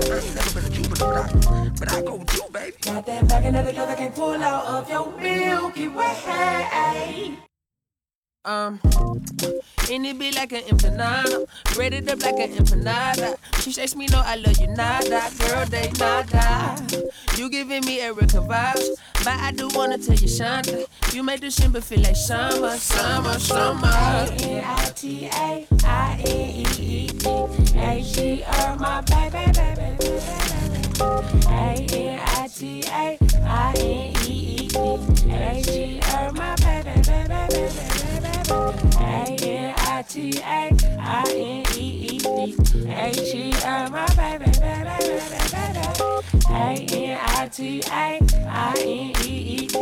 [0.00, 2.76] I ain't never been a Cuban, but I, but I go with you, baby.
[2.82, 7.38] Got that back another girl that can pull out of your Milky Way.
[8.48, 8.80] Um,
[9.90, 13.36] and it be like an empanada, breaded up like an empanada.
[13.60, 16.78] She says me no, I love you nada, girl they nada.
[17.36, 21.50] You giving me Erica vibes, but I do wanna tell you Shonda, you make the
[21.50, 24.26] shimmer feel like summer, summer, summer.
[24.40, 29.17] N-I-T-A, I-N-E-E-D, H-E-R, my baby, baby,
[47.60, 47.90] A-N-I-T-A,
[48.46, 49.74] I-N-E-E-D,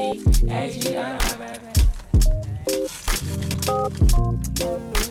[0.50, 1.72] H-E-R, my baby.
[3.66, 5.05] What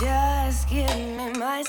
[0.00, 1.62] just give me my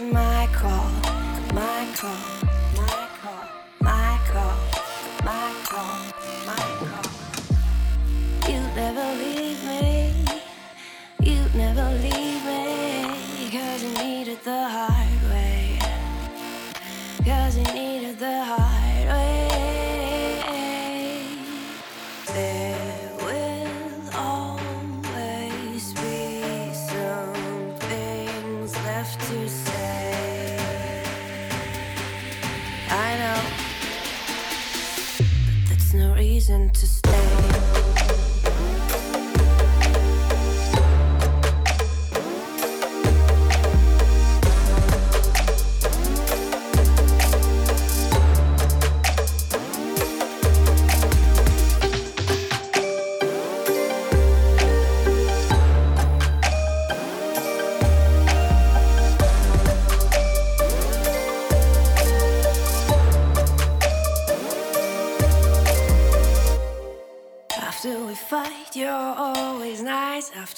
[0.00, 0.90] my call,
[1.52, 2.49] my call,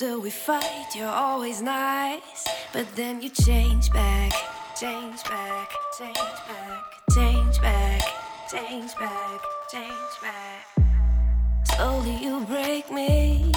[0.02, 2.48] After we fight, you're always nice.
[2.72, 4.32] But then you change back,
[4.76, 6.16] change back, change
[6.48, 6.82] back,
[7.14, 8.02] change back,
[8.50, 9.40] change back,
[9.70, 10.66] change back.
[11.76, 13.52] Slowly you break me,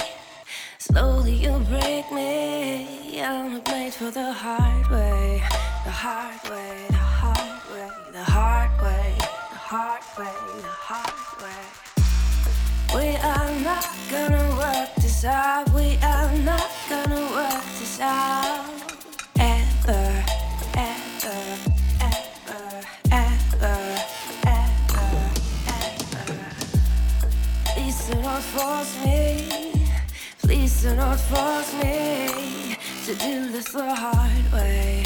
[0.78, 3.20] slowly you break me.
[3.24, 5.42] I'm not made for the hard way,
[5.84, 9.16] the hard way, the hard way, the hard way,
[9.50, 11.66] the hard way, the hard way.
[12.94, 15.70] We are not gonna work this out.
[15.74, 18.66] We are not gonna work this out.
[19.40, 20.24] Ever,
[20.76, 21.40] ever,
[22.02, 23.78] ever, ever,
[24.46, 25.08] ever,
[25.68, 26.26] ever.
[27.74, 29.88] Please do not force me.
[30.42, 35.06] Please do not force me to do this the hard way.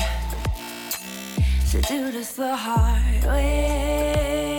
[1.71, 4.58] To do this the hard way.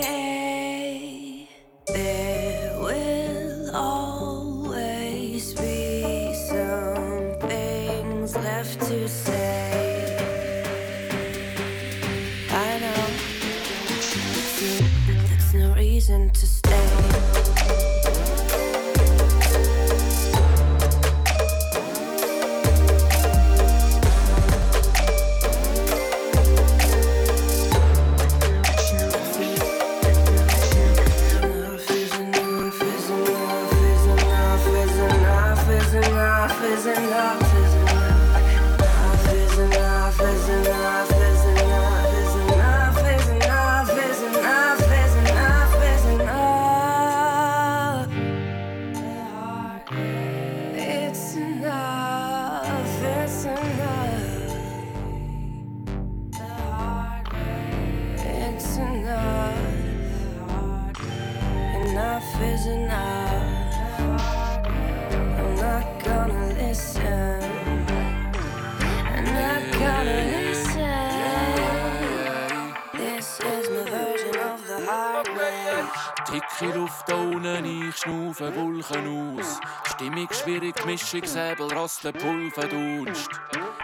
[81.11, 83.29] Schwierig, die Mischung, Säbel, Rasten, Pulver, Dunst.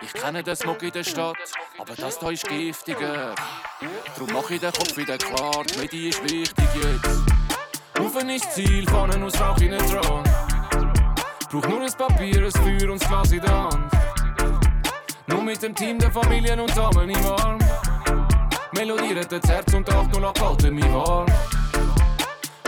[0.02, 1.38] Ich kenne den Smog in der Stadt,
[1.78, 3.36] aber das da ist giftiger.
[4.18, 8.00] Drum mach ich den Kopf wieder klar, die Medi ist wichtig jetzt.
[8.00, 10.24] Rufen ist Ziel, Pfannen aus Rauch in den dran.
[11.50, 13.92] Brauch nur ein Papier, ein Feuer und das Glas in der Hand.
[15.28, 17.60] Nur mit dem Team der Familien und Damen im Arm.
[18.74, 21.26] Melodiert das Herz und 808 halten mich warm.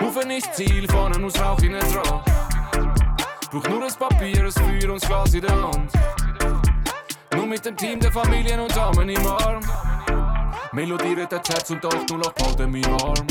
[0.01, 2.48] Rufen ist Ziel, Pfannen aus Rauch in den
[3.51, 5.91] Brauch nur ein Papier, ein Feuer und das in der Hand.
[7.35, 9.61] Nur mit dem Team der Familien und Damen im Arm.
[10.71, 13.25] Melodiert das Herz und 808 halten mich warm.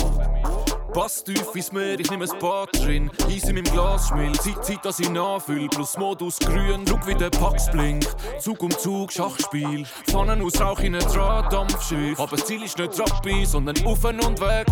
[0.93, 3.11] Pass tief ins Meer, ich nehme ein Bad drin.
[3.27, 5.69] Eis in meinem Glas schmilzt, Zeit, Zeit, dass ich nachfüll.
[5.69, 8.17] Plus Modus grün, schau wie der Pax blinkt.
[8.41, 9.87] Zug um Zug, Schachspiel.
[10.09, 12.19] Pfannen aus Rauch in ein Drahtdampfschiff.
[12.19, 14.67] Aber das Ziel ist nicht Rappi, sondern offen und weg.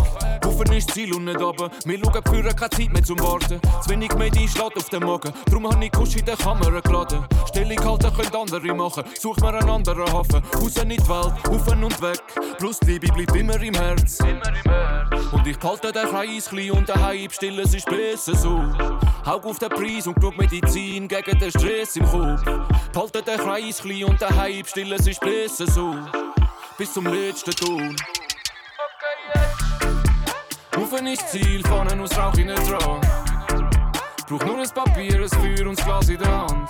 [0.45, 1.69] Offen ist Ziel und nicht runter.
[1.85, 3.61] Wir schauen für keine Zeit mehr zum Warten.
[3.81, 5.31] Zu wenig Medi schlägt auf den Magen.
[5.49, 7.25] Drum hab ich Kusch in der Kamera geladen.
[7.47, 9.03] Stellung halten können andere machen.
[9.19, 10.43] Such mir einen anderen Hafen.
[10.55, 12.21] Raus in die Welt, offen und weg.
[12.57, 14.19] Plus die Liebe bleibt immer im Herz.
[15.31, 18.63] Und ich behalte den Kreis klein und daheim stillen, es ist besser so.
[19.25, 22.41] Haug auf den Preis und schau Medizin gegen den Stress im Kopf.
[22.93, 25.95] Behalte den Kreis klein und daheim stillen, es ist besser so.
[26.77, 27.95] Bis zum letzten Ton.
[30.77, 33.01] Rufen ist Ziel, Pfannen aus Rauch in den dran.
[34.27, 36.69] Brauch nur ein Papier, ein Feuer und das Glas in der Hand.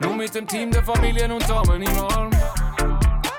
[0.00, 2.30] Nur mit dem Team der Familien und Damen im Arm.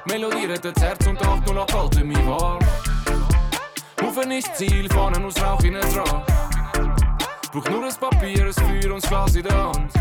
[0.06, 2.60] Melodie rettet das Herz und die 808 halten mich warm.
[4.16, 6.24] Ofen ist Ziel, vorne aus Rauch in dran.
[7.52, 9.92] Braucht nur ein Papier, ein Feuer und das Glas in der Hand.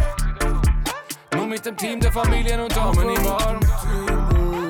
[1.35, 3.61] Nur mit dem Team der Familien und Damen im Arm.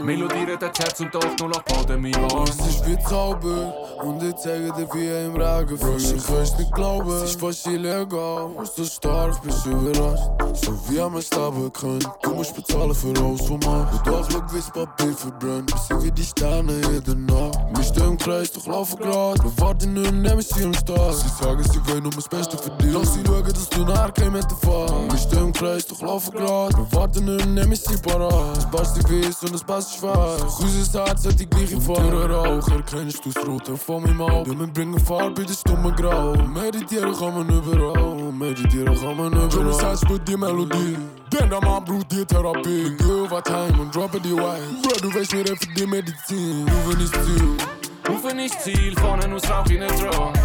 [0.05, 2.45] Melodie rettet das Herz und die 808 halten mich warm.
[2.45, 6.73] Es ist wie Zauber und ich zeige dir wie im Regen Bro, ich kann's nicht
[6.73, 12.05] glauben, es ist fast illegal Was so stark, bist überrascht So wie am Staben können
[12.23, 16.11] Du musst bezahlen für alles, was machst Und doch schau, Papier verbrennt Wir sind wie
[16.11, 17.59] die Sterne jede Nacht.
[17.75, 21.29] Wir stehen im Kreis, doch laufen grad Wir warten nur, nehmen sie am Start Sie
[21.43, 24.33] sagen, sie wollen nur das Beste für dich Lass sie schauen, dass du nachher kein
[24.33, 27.97] mit der Fahrt Wir stehen im Kreis, doch laufen grad Wir warten nur, nehmen sie
[27.99, 32.11] parat Es passt die weiß und es passt schwarz Unser Herz hat die gleiche Farbe
[32.11, 34.51] Der Raucher, kennst du's Rote van in mijn hoofd.
[34.51, 36.35] En breng een vaart bij de stomme grauw.
[36.35, 39.49] Mediteren gaan we overal, mediteren gaan we overal.
[39.49, 40.97] Johnny Sass speelt die melodie.
[41.29, 42.85] Denk dat mijn broer die therapie.
[42.85, 44.81] Geh deel wat time und droppe die wine.
[44.83, 46.67] Bro, du weißt weer even die Medizin.
[46.69, 47.55] Rufen niet Ziel.
[48.03, 50.39] Rufen niet Ziel, vorne en ons rauch in het rood.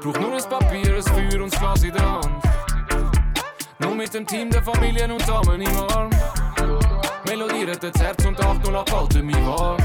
[0.00, 2.30] Braucht nur ein Papier, es führt uns quasi dran.
[3.78, 6.10] Nur mit dem Team der Familien und Damen im Arm.
[7.26, 9.76] Melodie das Herz und Achtung, nach Alte mich warm.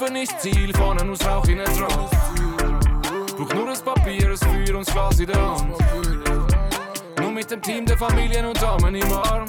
[0.00, 2.10] Laufen ist Ziel, vorne aus Rauch in Rauch.
[3.36, 5.74] Brauch nur ein Papier, es führt uns quasi Glas der Hand.
[7.20, 9.44] Nur mit dem Team, der Familien und Damen im Arm.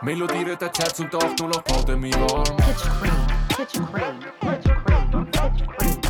[0.00, 2.56] Melodieren den Chats und 8 nur auf Baden halt warm.
[2.56, 6.03] Pitch cream, pitch cream, pitch cream, pitch cream.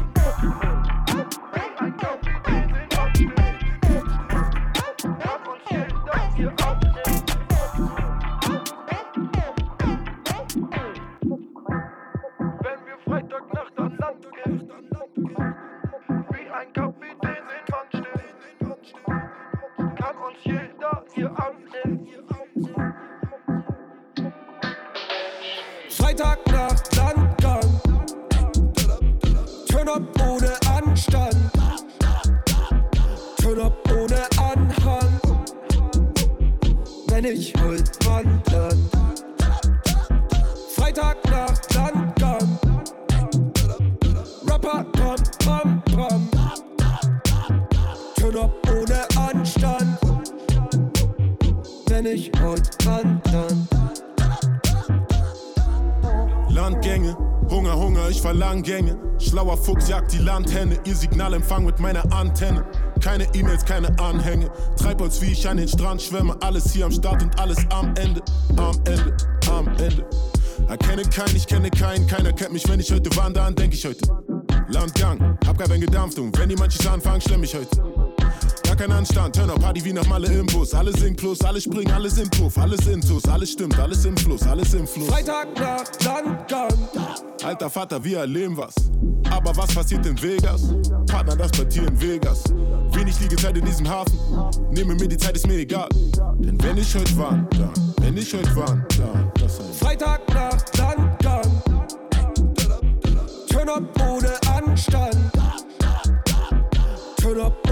[25.96, 27.80] Freitagnacht, Landgang.
[29.68, 31.37] Turn up ohne Anstand.
[33.41, 35.21] Turn up ohne Anhang.
[37.07, 38.91] Wenn ich heut wandern.
[40.75, 42.58] Freitagnacht, Landgang.
[44.49, 46.30] Rapper, pam, pam, pam.
[48.16, 49.99] Turn up ohne Anstand.
[51.87, 53.33] Wenn ich heut wandern.
[57.75, 58.96] Hunger, Hunger, ich verlang Gänge.
[59.18, 62.64] Schlauer Fuchs jagt die Landhenne, ihr Signalempfang mit meiner Antenne.
[63.01, 64.51] Keine E-Mails, keine Anhänge.
[64.76, 66.37] Treibholz, wie ich an den Strand schwemme.
[66.41, 68.22] Alles hier am Start und alles am Ende.
[68.57, 69.17] Am Ende,
[69.51, 70.07] am Ende.
[70.68, 72.07] Erkenne keinen, ich kenne keinen.
[72.07, 74.09] Keiner kennt mich, wenn ich heute wandere, an denk ich heute.
[74.68, 78.04] Landgang, hab gar kein gedampft wenn die manches anfangen, schlemm ich heute.
[78.76, 80.75] Gar kein Anstand, Turn up, Party wie nach Malle im Bus.
[80.75, 84.42] Alle singen plus, alle springen, alles im Puff, alles intus, alles stimmt, alles im Fluss,
[84.42, 85.07] alles im Fluss.
[85.07, 86.75] Freitagnacht, Landgang.
[87.45, 88.75] Alter Vater, wir erleben was.
[89.30, 90.75] Aber was passiert in Vegas?
[91.07, 92.42] Partner, das Partier in Vegas.
[92.91, 94.18] Wenig Liegezeit in diesem Hafen.
[94.72, 95.88] Nehme mir die Zeit, ist mir egal.
[96.41, 99.79] Denn wenn ich heute war, dann, wenn ich heute war, dann, das heißt.
[99.79, 101.63] Freitagnacht, Landgang.
[103.49, 105.17] Turn up ohne Anstand.
[107.18, 107.63] Turn up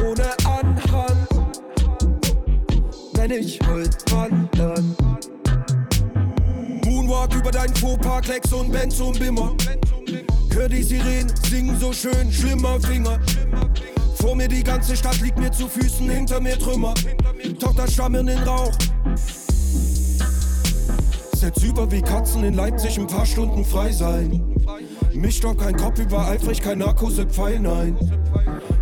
[3.23, 4.97] Wenn ich heut wandern.
[6.85, 9.55] Moonwalk über dein Fauxpas, Klecks und Benz und Bimmer.
[10.53, 13.21] Hör die Sirenen singen so schön, schlimmer Finger.
[14.17, 16.95] Vor mir die ganze Stadt liegt mir zu Füßen, hinter mir Trümmer.
[17.61, 18.73] Tochter schwamm in den Rauch.
[21.37, 24.43] Setz über wie Katzen in Leipzig ein paar Stunden frei sein.
[25.15, 27.97] Mich stockt kein Kopf übereifrig, kein Narkose Pfeil, nein.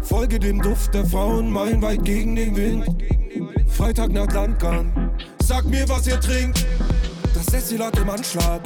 [0.01, 2.87] Folge dem Duft der Frauen, meilenweit gegen den Wind.
[3.71, 5.11] Freitag nach Landgang.
[5.43, 6.65] Sag mir, was ihr trinkt.
[7.35, 8.61] Das Destillat im Anschlag.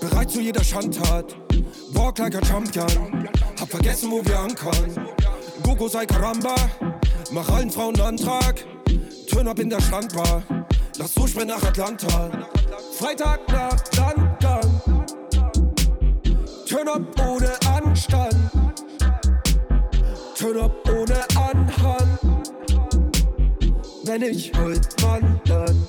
[0.00, 1.36] Bereit zu jeder Schandtat.
[1.92, 3.28] Walk like a Champion.
[3.60, 5.08] Hab vergessen, wo wir ankern.
[5.62, 6.54] Gogo sei Karamba.
[7.32, 8.64] Mach allen Frauen einen Antrag.
[9.30, 10.42] Turn up in der Strandbar.
[10.98, 12.30] Lass durchbrennen nach Atlanta.
[12.98, 14.82] Freitag nach Landgang.
[16.68, 18.36] Turn up ohne Anstand.
[20.36, 21.99] Turn up ohne Anhang.
[24.10, 25.86] Wenn ich heut wandern.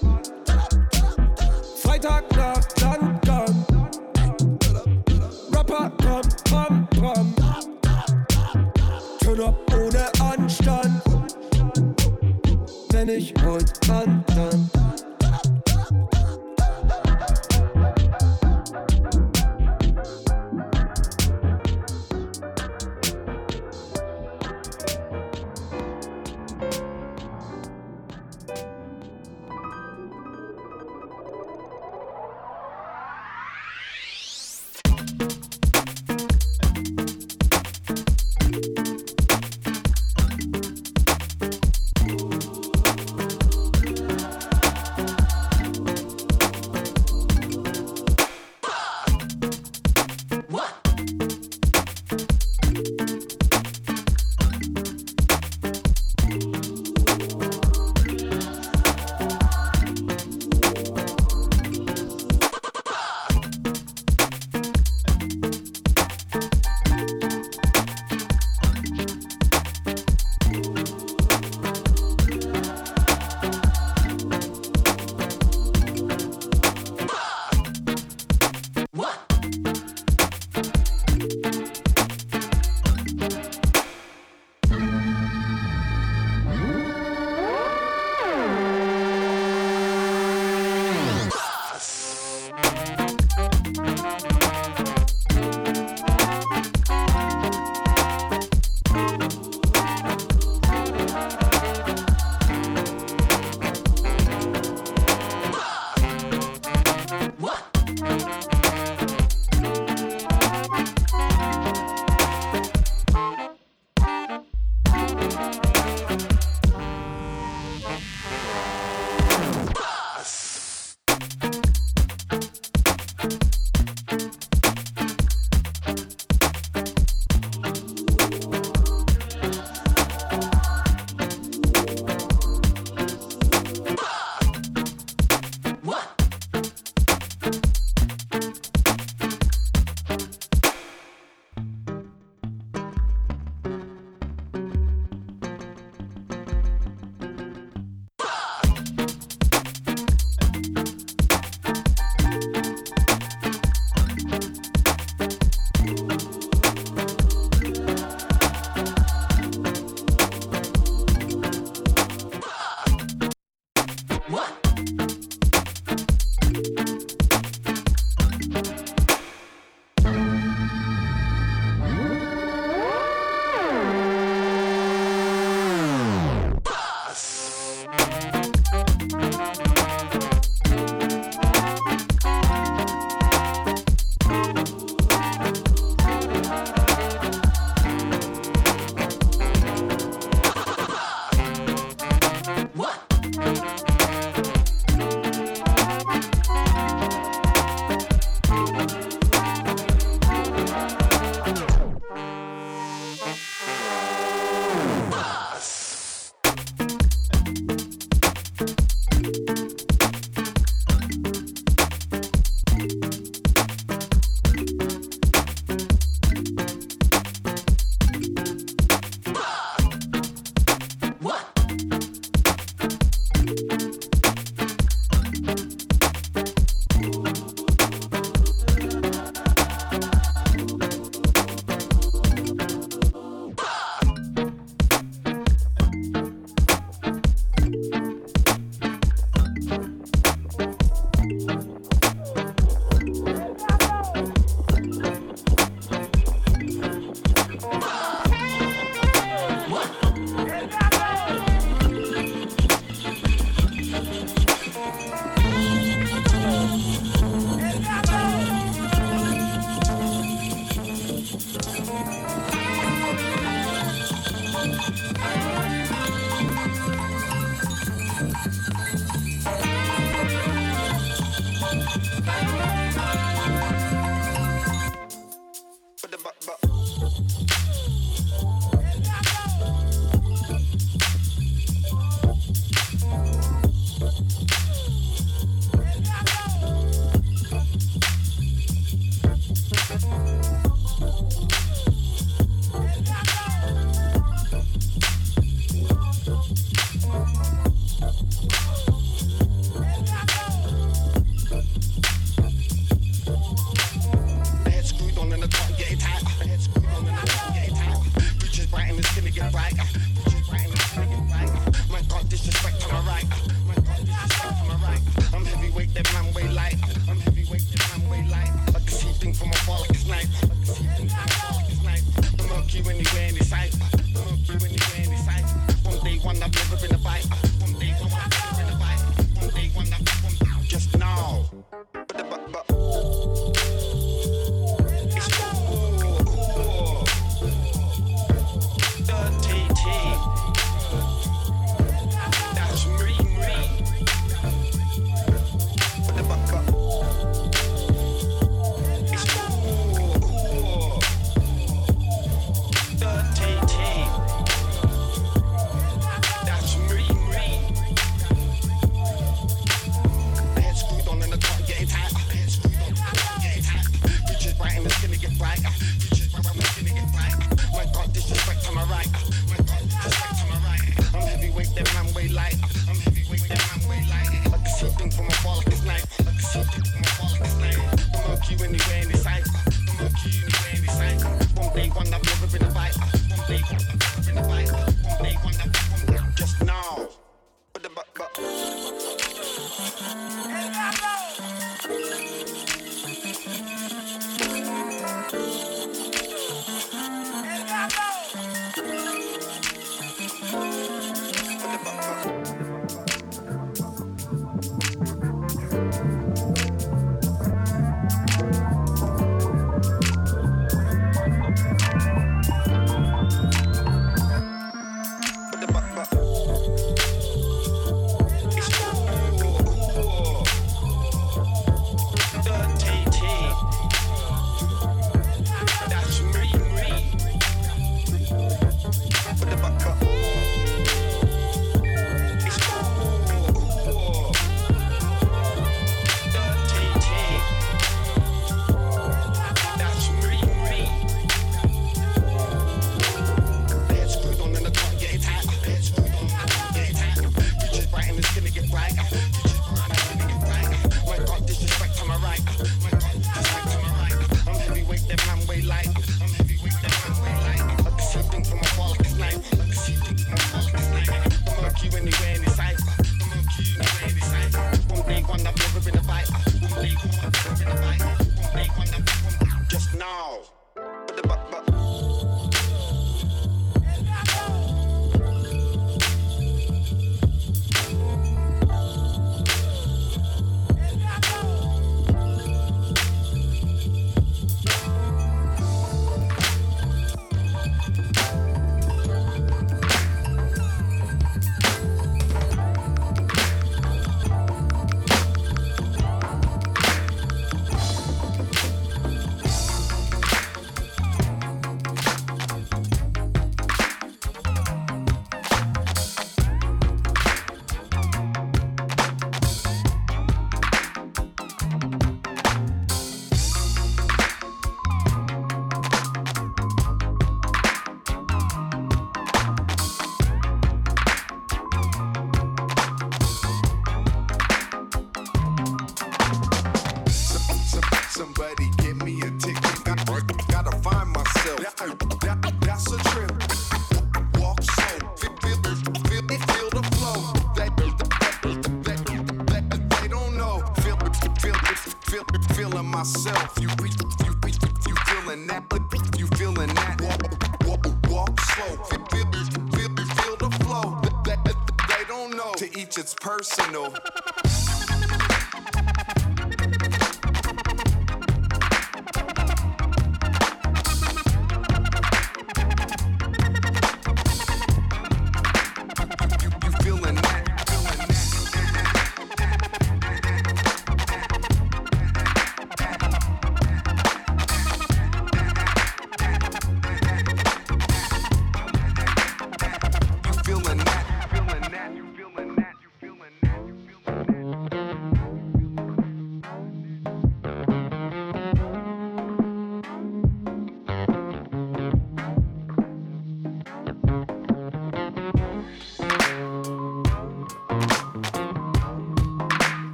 [1.81, 3.65] Freitag nach Landgang.
[5.51, 7.35] Rapper, pam, pam, pam.
[9.21, 11.01] Turn up ohne Anstand.
[12.91, 13.80] Wenn ich heut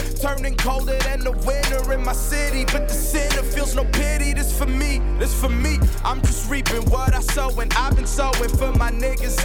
[0.00, 0.20] it.
[0.20, 2.64] Turning colder than the winter in my city.
[2.64, 4.32] But the sinner feels no pity.
[4.34, 5.78] This for me, this for me.
[6.04, 9.43] I'm just reaping what I sow, and I've been sowing for my niggas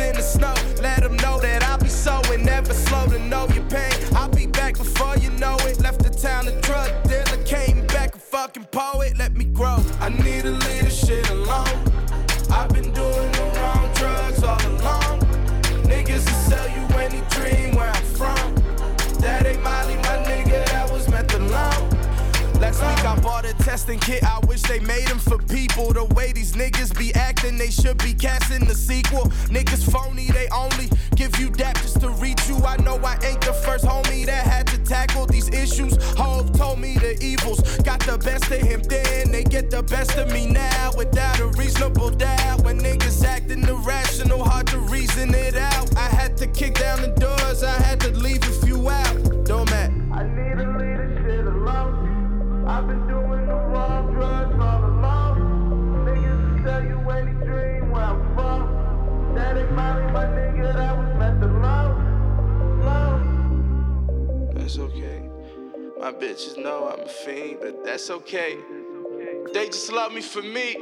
[70.29, 70.77] for me.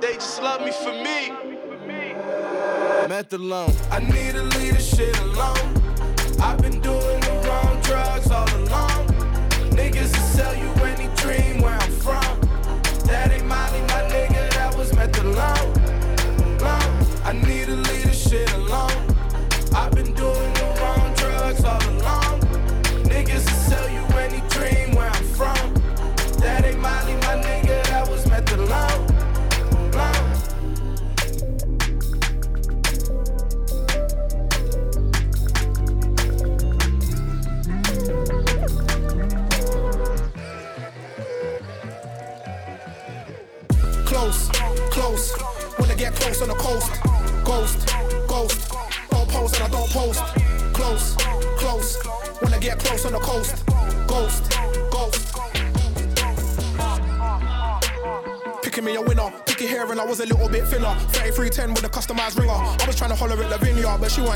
[0.00, 1.32] They just love me for me.
[3.08, 3.74] Meth alone.
[3.90, 5.61] I need a leave shit alone.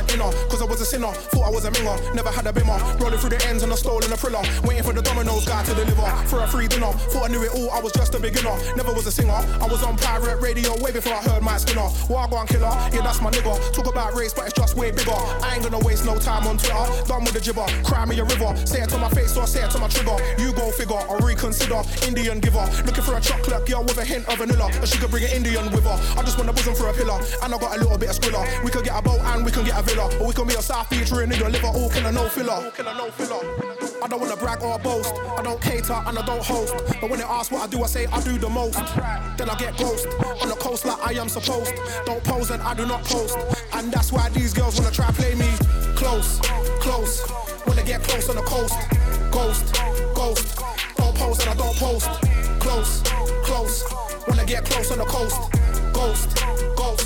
[0.09, 1.13] Cause I was a sinner,
[1.47, 1.97] I was a minger.
[2.13, 2.79] Never had a bimmer.
[3.01, 4.43] Rolling through the ends and I stole and a thriller.
[4.65, 6.11] Waiting for the Domino's guy to deliver.
[6.27, 8.57] For a free dinner, thought I knew it all, I was just a beginner.
[8.75, 11.87] Never was a singer, I was on pirate radio way before I heard my skinner.
[12.11, 13.55] Wagwan killer, yeah, that's my nigga.
[13.73, 15.15] Talk about race, but it's just way bigger.
[15.15, 17.07] I ain't gonna waste no time on Twitter.
[17.07, 18.51] Done with the jibber, cry me a river.
[18.67, 20.19] Say it to my face or say it to my trigger.
[20.43, 21.83] You go figure, or reconsider.
[22.03, 24.67] Indian giver, looking for a chocolate girl with a hint of vanilla.
[24.75, 25.99] And she could bring an Indian with her.
[26.19, 28.17] I just want a bosom for a pillar, and I got a little bit of
[28.19, 28.43] skrilla.
[28.65, 30.55] We could get a boat and we can get a villa, or we can be
[30.55, 31.67] a South featuring in your liver.
[31.67, 32.73] All killer, no filler.
[32.97, 33.41] No filler.
[34.03, 35.15] I don't wanna brag or boast.
[35.39, 36.75] I don't cater and I don't host.
[37.01, 38.79] But when they ask what I do, I say I do the most.
[39.37, 40.07] Then I get ghost
[40.43, 41.73] on the coast like I am supposed.
[42.05, 43.39] Don't pose and I do not post.
[43.73, 45.49] And that's why these girls wanna try play me
[45.95, 46.41] close,
[46.81, 47.23] close.
[47.67, 48.75] Wanna get close on the coast.
[49.31, 49.75] Ghost,
[50.15, 50.59] ghost.
[50.97, 52.09] Don't pose and I don't post.
[52.61, 53.03] Close,
[53.45, 53.85] close.
[54.29, 55.41] Wanna get close on the coast.
[55.93, 56.37] Ghost,
[56.77, 57.06] ghost.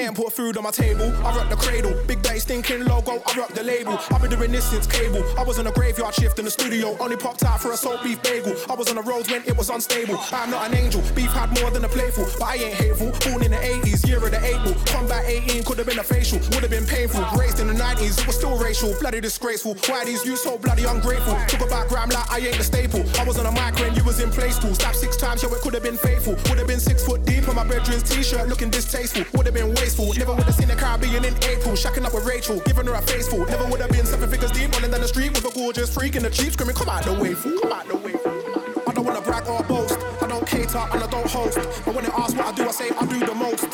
[0.00, 1.92] Man put food on my table, I rock the cradle.
[2.06, 3.98] Big Daddy stinking logo, I rock the label.
[4.10, 5.22] I've been doing this since cable.
[5.38, 8.02] I was on a graveyard shift in the studio, only popped out for a salt
[8.02, 8.56] beef bagel.
[8.70, 10.18] I was on the roads when it was unstable.
[10.32, 13.12] I'm not an angel, beef had more than a playful, but I ain't hateful.
[13.28, 14.74] Born in the 80s, year of the April.
[14.86, 17.20] Combat 18 could have been a facial, would have been painful.
[17.38, 19.76] Raised in the 90s, it was still racial, bloody disgraceful.
[19.84, 21.36] Why these you so bloody ungrateful?
[21.44, 23.04] Talk about gram like I ain't the staple.
[23.20, 24.74] I was on a mic when you was in play school.
[24.74, 26.40] Stabbed six times, yo, it could have been faithful.
[26.48, 29.24] Would have been six foot deep on my bedroom's t-shirt, looking distasteful.
[29.34, 31.74] Would have been Never would have seen the Caribbean in April.
[31.74, 33.44] Shacking up with Rachel, giving her a faceful.
[33.46, 36.14] Never would have been seven figures deep, running down the street with a gorgeous freak
[36.14, 37.58] in the Jeep, screaming, "Come out the way, fool!
[37.60, 39.98] Come out the way." fool." I don't wanna brag or boast.
[40.22, 41.58] I don't cater and I don't host.
[41.84, 43.68] But when they ask what I do, I say I do the most.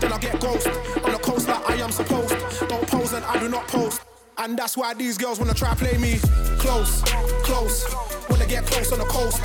[0.00, 0.68] Then I get ghost
[1.04, 2.34] on the coast like I am supposed.
[2.68, 4.07] Don't pose and I do not post.
[4.40, 6.18] And that's why these girls wanna try play me
[6.58, 7.02] close,
[7.42, 7.84] close.
[8.30, 9.40] Wanna get close on the coast.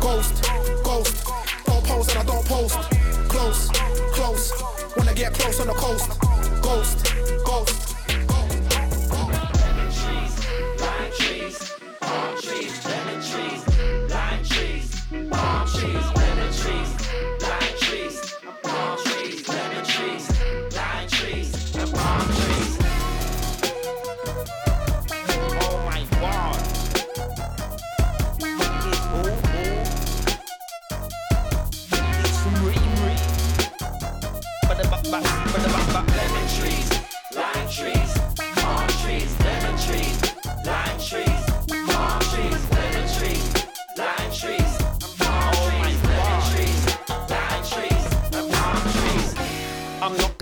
[0.00, 0.44] Ghost,
[0.84, 1.26] ghost.
[1.64, 2.78] Don't pose and I don't post.
[3.28, 3.70] Close,
[4.12, 4.52] close.
[4.96, 6.10] Wanna get close on the coast.
[6.60, 7.14] Ghost,
[7.44, 7.94] ghost.
[12.06, 13.73] Oh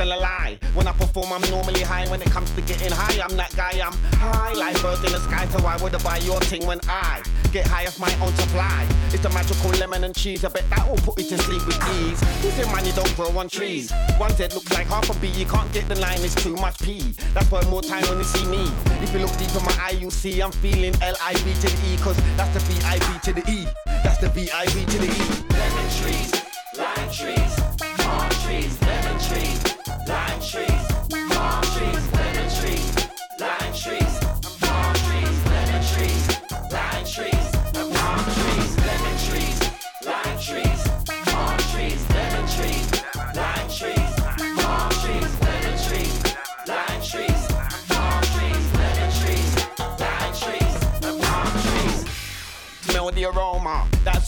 [0.00, 2.08] lie, when I perform, I'm normally high.
[2.08, 3.80] When it comes to getting high, I'm that guy.
[3.84, 5.46] I'm high like birds in the sky.
[5.48, 8.86] So why would I buy your thing when I get high off my own supply?
[9.12, 10.44] It's the magical lemon and cheese.
[10.44, 12.20] I bet that will put you to sleep with ease.
[12.42, 13.92] Who said money don't grow on trees?
[14.18, 15.28] One Z looks like half a bee.
[15.28, 16.20] You can't get the line.
[16.20, 17.14] It's too much P.
[17.34, 18.70] That's why more time when you see me.
[19.02, 21.68] If you look deep in my eye, you see I'm feeling L I B to
[21.68, 21.96] the E.
[21.98, 23.66] Cause that's the V I B to the E.
[23.86, 25.42] That's the V I B to the E.
[25.52, 26.32] Lemon trees,
[26.76, 27.61] lime trees,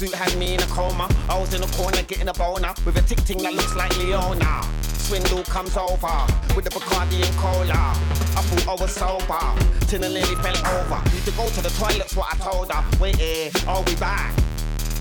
[0.05, 1.09] zoot had me in a coma.
[1.29, 3.97] I was in a corner getting a boner with a tick ting that looks like
[3.99, 4.63] Leona.
[4.83, 6.17] Swindle comes over
[6.55, 7.73] with the Bacardi and cola.
[7.73, 11.01] I thought I was sober till the nearly fell over.
[11.13, 12.85] Need to go to the toilet's what I told her.
[13.01, 14.35] Wait here, I'll be back.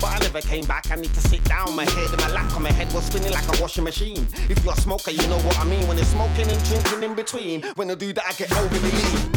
[0.00, 0.90] But I never came back.
[0.90, 1.74] I need to sit down.
[1.74, 4.26] My head and my lap on my head was spinning like a washing machine.
[4.50, 5.86] If you're a smoker, you know what I mean.
[5.86, 7.62] When it's smoking and drinking in between.
[7.76, 9.33] When I do that, I get overly lean.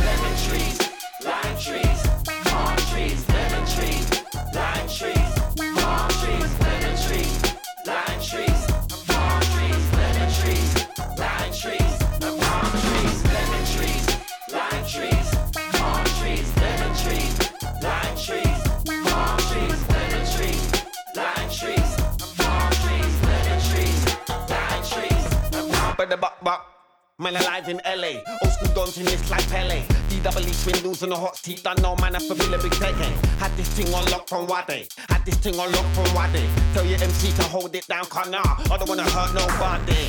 [27.28, 29.84] Man alive in LA, old school dons in this like Pele.
[30.08, 33.18] DWE swindles and the hot seat, done no man, I a big decade.
[33.36, 36.48] Had this thing on lock from Wade, had this thing on lock from Wade.
[36.74, 38.40] Tell your MC to hold it down, can nah,
[38.72, 40.08] I don't wanna hurt nobody.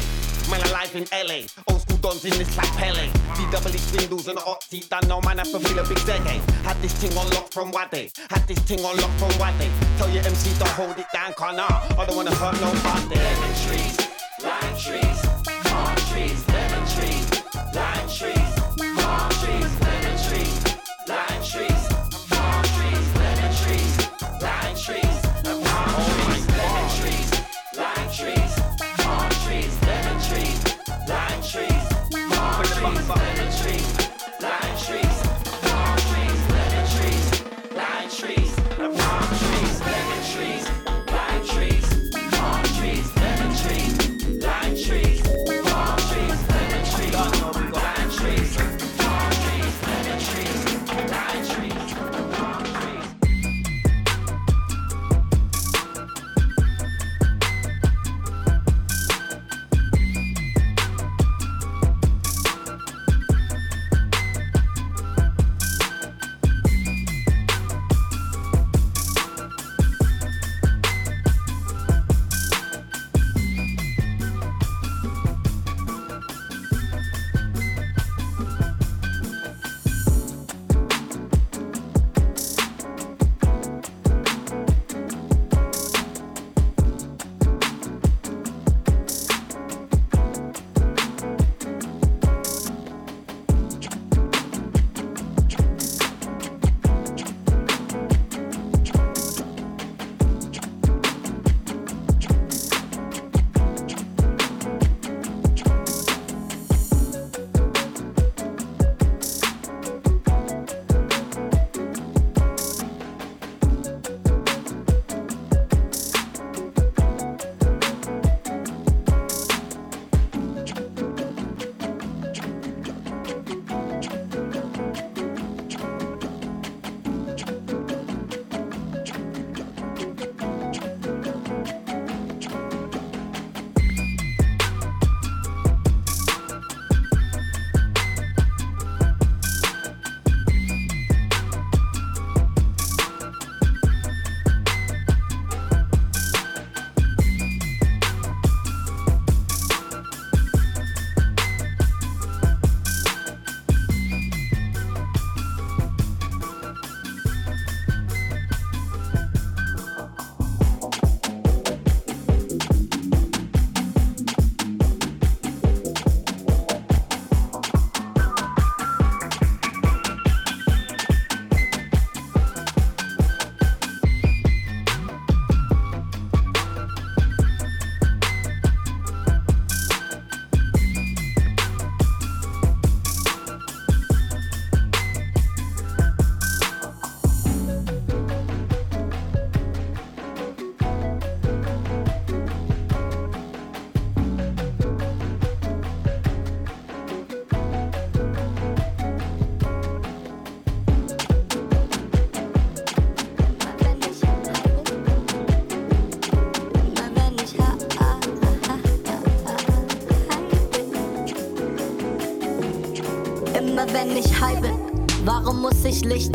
[0.48, 3.08] Man alive in LA, old school dons in this like Pele.
[3.34, 6.42] DWE swindles and the hot seat, done no man, I a big decade.
[6.62, 9.72] Had this thing on lock from Wade, had this thing on lock from Wade.
[9.98, 11.66] Tell your MC to hold it down, can nah,
[11.98, 13.18] I don't wanna hurt nobody.
[13.18, 13.98] Lemon trees,
[14.38, 15.27] lime trees,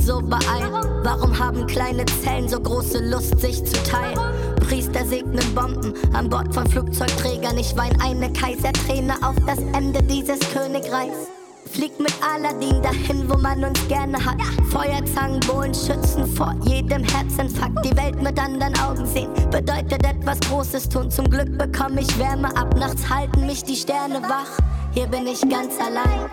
[0.05, 0.73] so beeilen?
[1.03, 4.19] Warum haben kleine Zellen so große Lust, sich zu teilen?
[4.55, 7.57] Priester segnen Bomben an Bord von Flugzeugträgern.
[7.57, 11.29] Ich wein eine Kaiserträne auf das Ende dieses Königreichs.
[11.71, 14.39] Flieg mit Aladdin dahin, wo man uns gerne hat.
[14.69, 17.83] Feuerzangen, Bohlen schützen vor jedem Herzinfarkt.
[17.83, 21.09] Die Welt mit anderen Augen sehen bedeutet etwas Großes tun.
[21.09, 22.75] Zum Glück bekomme ich Wärme ab.
[22.77, 24.59] Nachts halten mich die Sterne wach.
[24.91, 26.29] Hier bin ich ganz allein.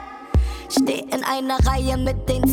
[0.71, 2.47] Steh in einer Reihe mit den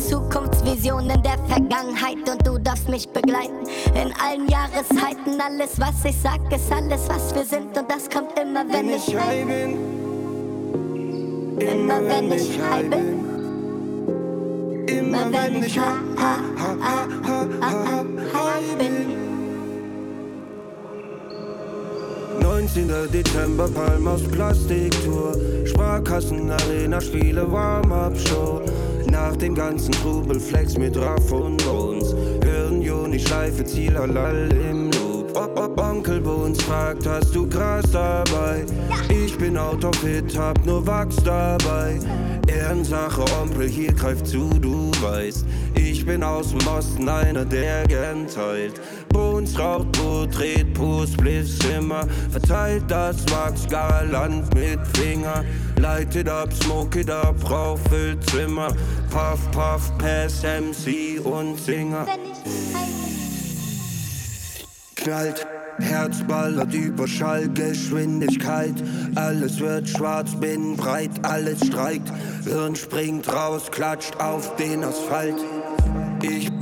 [0.67, 3.67] Zukunftsvisionen der Vergangenheit und du darfst mich begleiten.
[3.93, 8.37] In allen Jahreszeiten, alles was ich sag, ist alles was wir sind und das kommt
[8.39, 9.77] immer, wenn, ich high bin.
[11.59, 13.25] Immer wenn ich high bin.
[14.87, 15.97] Immer wenn ich high
[18.77, 19.27] bin.
[22.41, 22.91] 19.
[23.11, 25.35] Dezember, Palm aus Plastiktour.
[25.65, 28.66] Sparkassen, Arena, Spiele, Warm-Up-Show.
[29.17, 32.13] Nach dem ganzen Trubel, Flex mit Raff und Bones.
[32.43, 35.35] Hören Juni, Schleife, Ziel, halal im Loop.
[35.35, 38.63] Ob, ob Onkel Bones fragt, hast du Gras dabei?
[39.09, 41.99] Ich bin out of it, hab nur Wachs dabei.
[42.47, 45.43] Ehrensache, Onkel, hier greif zu, du weißt.
[46.07, 48.79] Ich bin aus dem Osten, einer, der gern teilt.
[49.09, 52.07] Bones raucht, Brot, dreht, Pust, Bliss, immer.
[52.31, 55.43] Verteilt das Wachs galant mit Finger.
[55.81, 58.69] Light it up, smoke it up, Frau füllt Zimmer.
[59.09, 62.05] Puff, Puff, Pass, MC und Singer.
[64.95, 65.45] Knallt,
[65.79, 68.75] Herz ballert über Schallgeschwindigkeit.
[69.15, 72.09] Alles wird schwarz, bin breit, alles streikt.
[72.45, 75.35] Hirn springt raus, klatscht auf den Asphalt.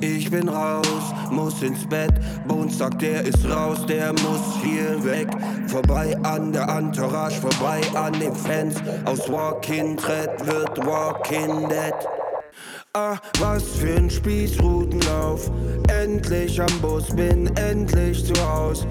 [0.02, 2.14] Ich, bin raus, muss ins Bett.
[2.48, 5.28] Bones sagt, der ist raus, der muss hier weg.
[5.68, 8.76] Vorbei an der Entourage, vorbei an den Fans.
[9.06, 11.94] Aus Walking Tread wird Walking Dead.
[12.94, 15.52] Ah, was für ein Spießrutenlauf.
[15.90, 18.86] Endlich am Bus, bin endlich zu Haus.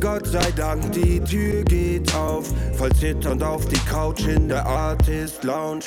[0.00, 2.52] Gott sei Dank, die Tür geht auf.
[2.74, 5.84] Voll zitternd auf die Couch in der Artist Lounge.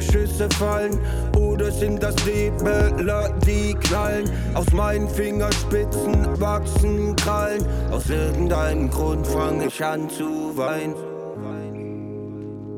[0.00, 0.98] Schüsse fallen
[1.36, 4.30] oder sind das Debeler, die knallen?
[4.54, 7.64] Aus meinen Fingerspitzen wachsen Krallen.
[7.90, 10.94] Aus irgendeinem Grund fange ich an zu weinen.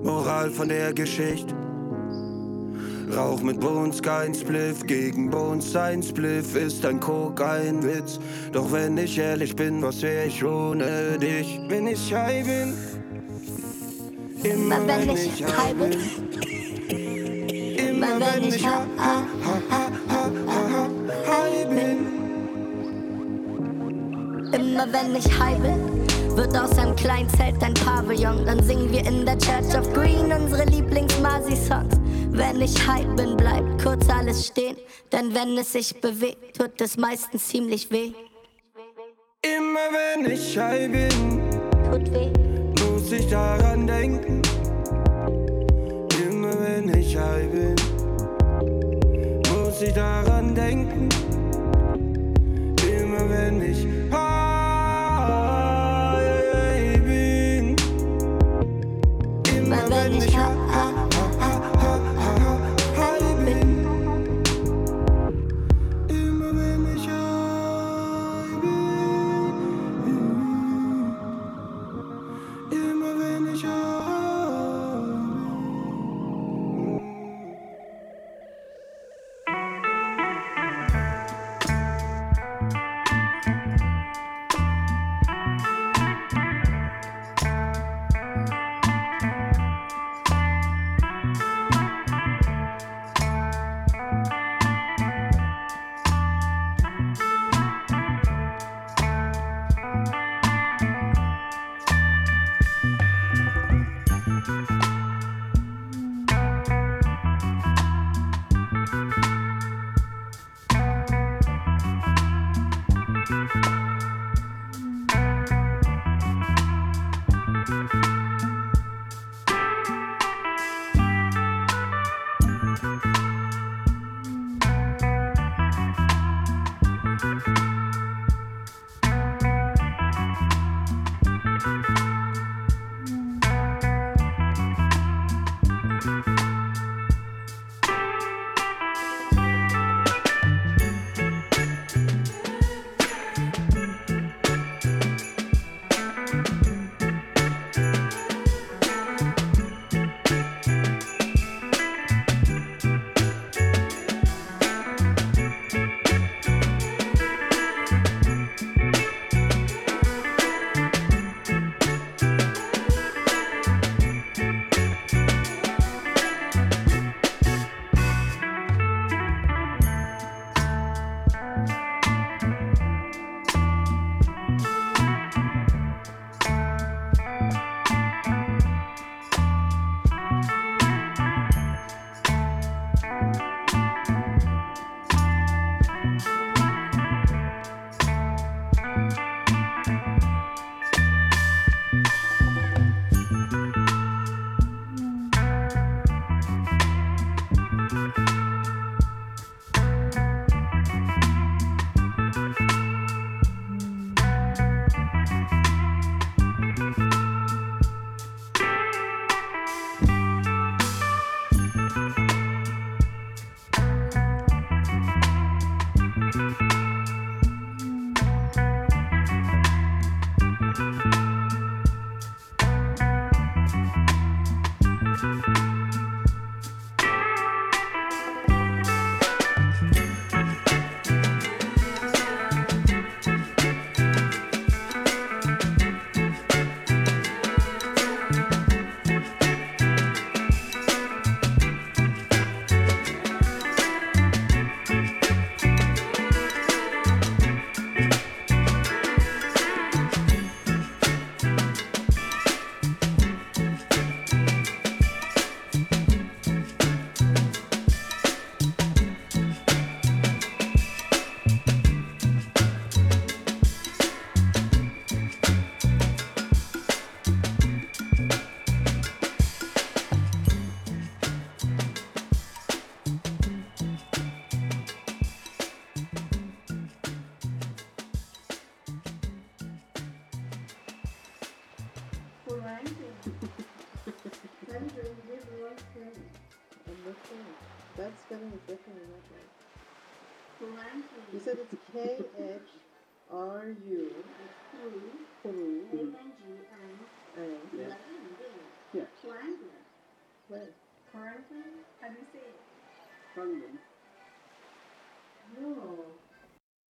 [0.03, 1.55] Moral von der Geschichte.
[3.17, 8.19] Rauch mit Bones kein Spliff, gegen Bones sein Spliff ist ein Kokainwitz.
[8.53, 11.61] Doch wenn ich ehrlich bin, was wär ich ohne dich?
[11.69, 12.75] Wenn ich high bin,
[14.45, 15.93] immer wenn ich high bin.
[17.77, 20.31] Immer wenn ich ha, ha, ha, ha, ha,
[20.73, 20.89] ha,
[21.27, 22.07] high bin.
[24.53, 28.45] Immer wenn ich high bin, wird aus einem kleinen Zelt ein Pavillon.
[28.45, 31.97] Dann singen wir in der Church of Green unsere Lieblings-Masi-Songs.
[32.31, 34.77] Wenn ich high bin, bleibt kurz alles stehen.
[35.13, 38.13] Denn wenn es sich bewegt, tut es meistens ziemlich weh.
[39.43, 41.43] Immer wenn ich high bin,
[41.91, 42.42] tut weh.
[43.13, 44.41] Muss ich daran denken.
[46.31, 47.75] Immer wenn ich high bin,
[49.51, 51.11] muss ich daran denken.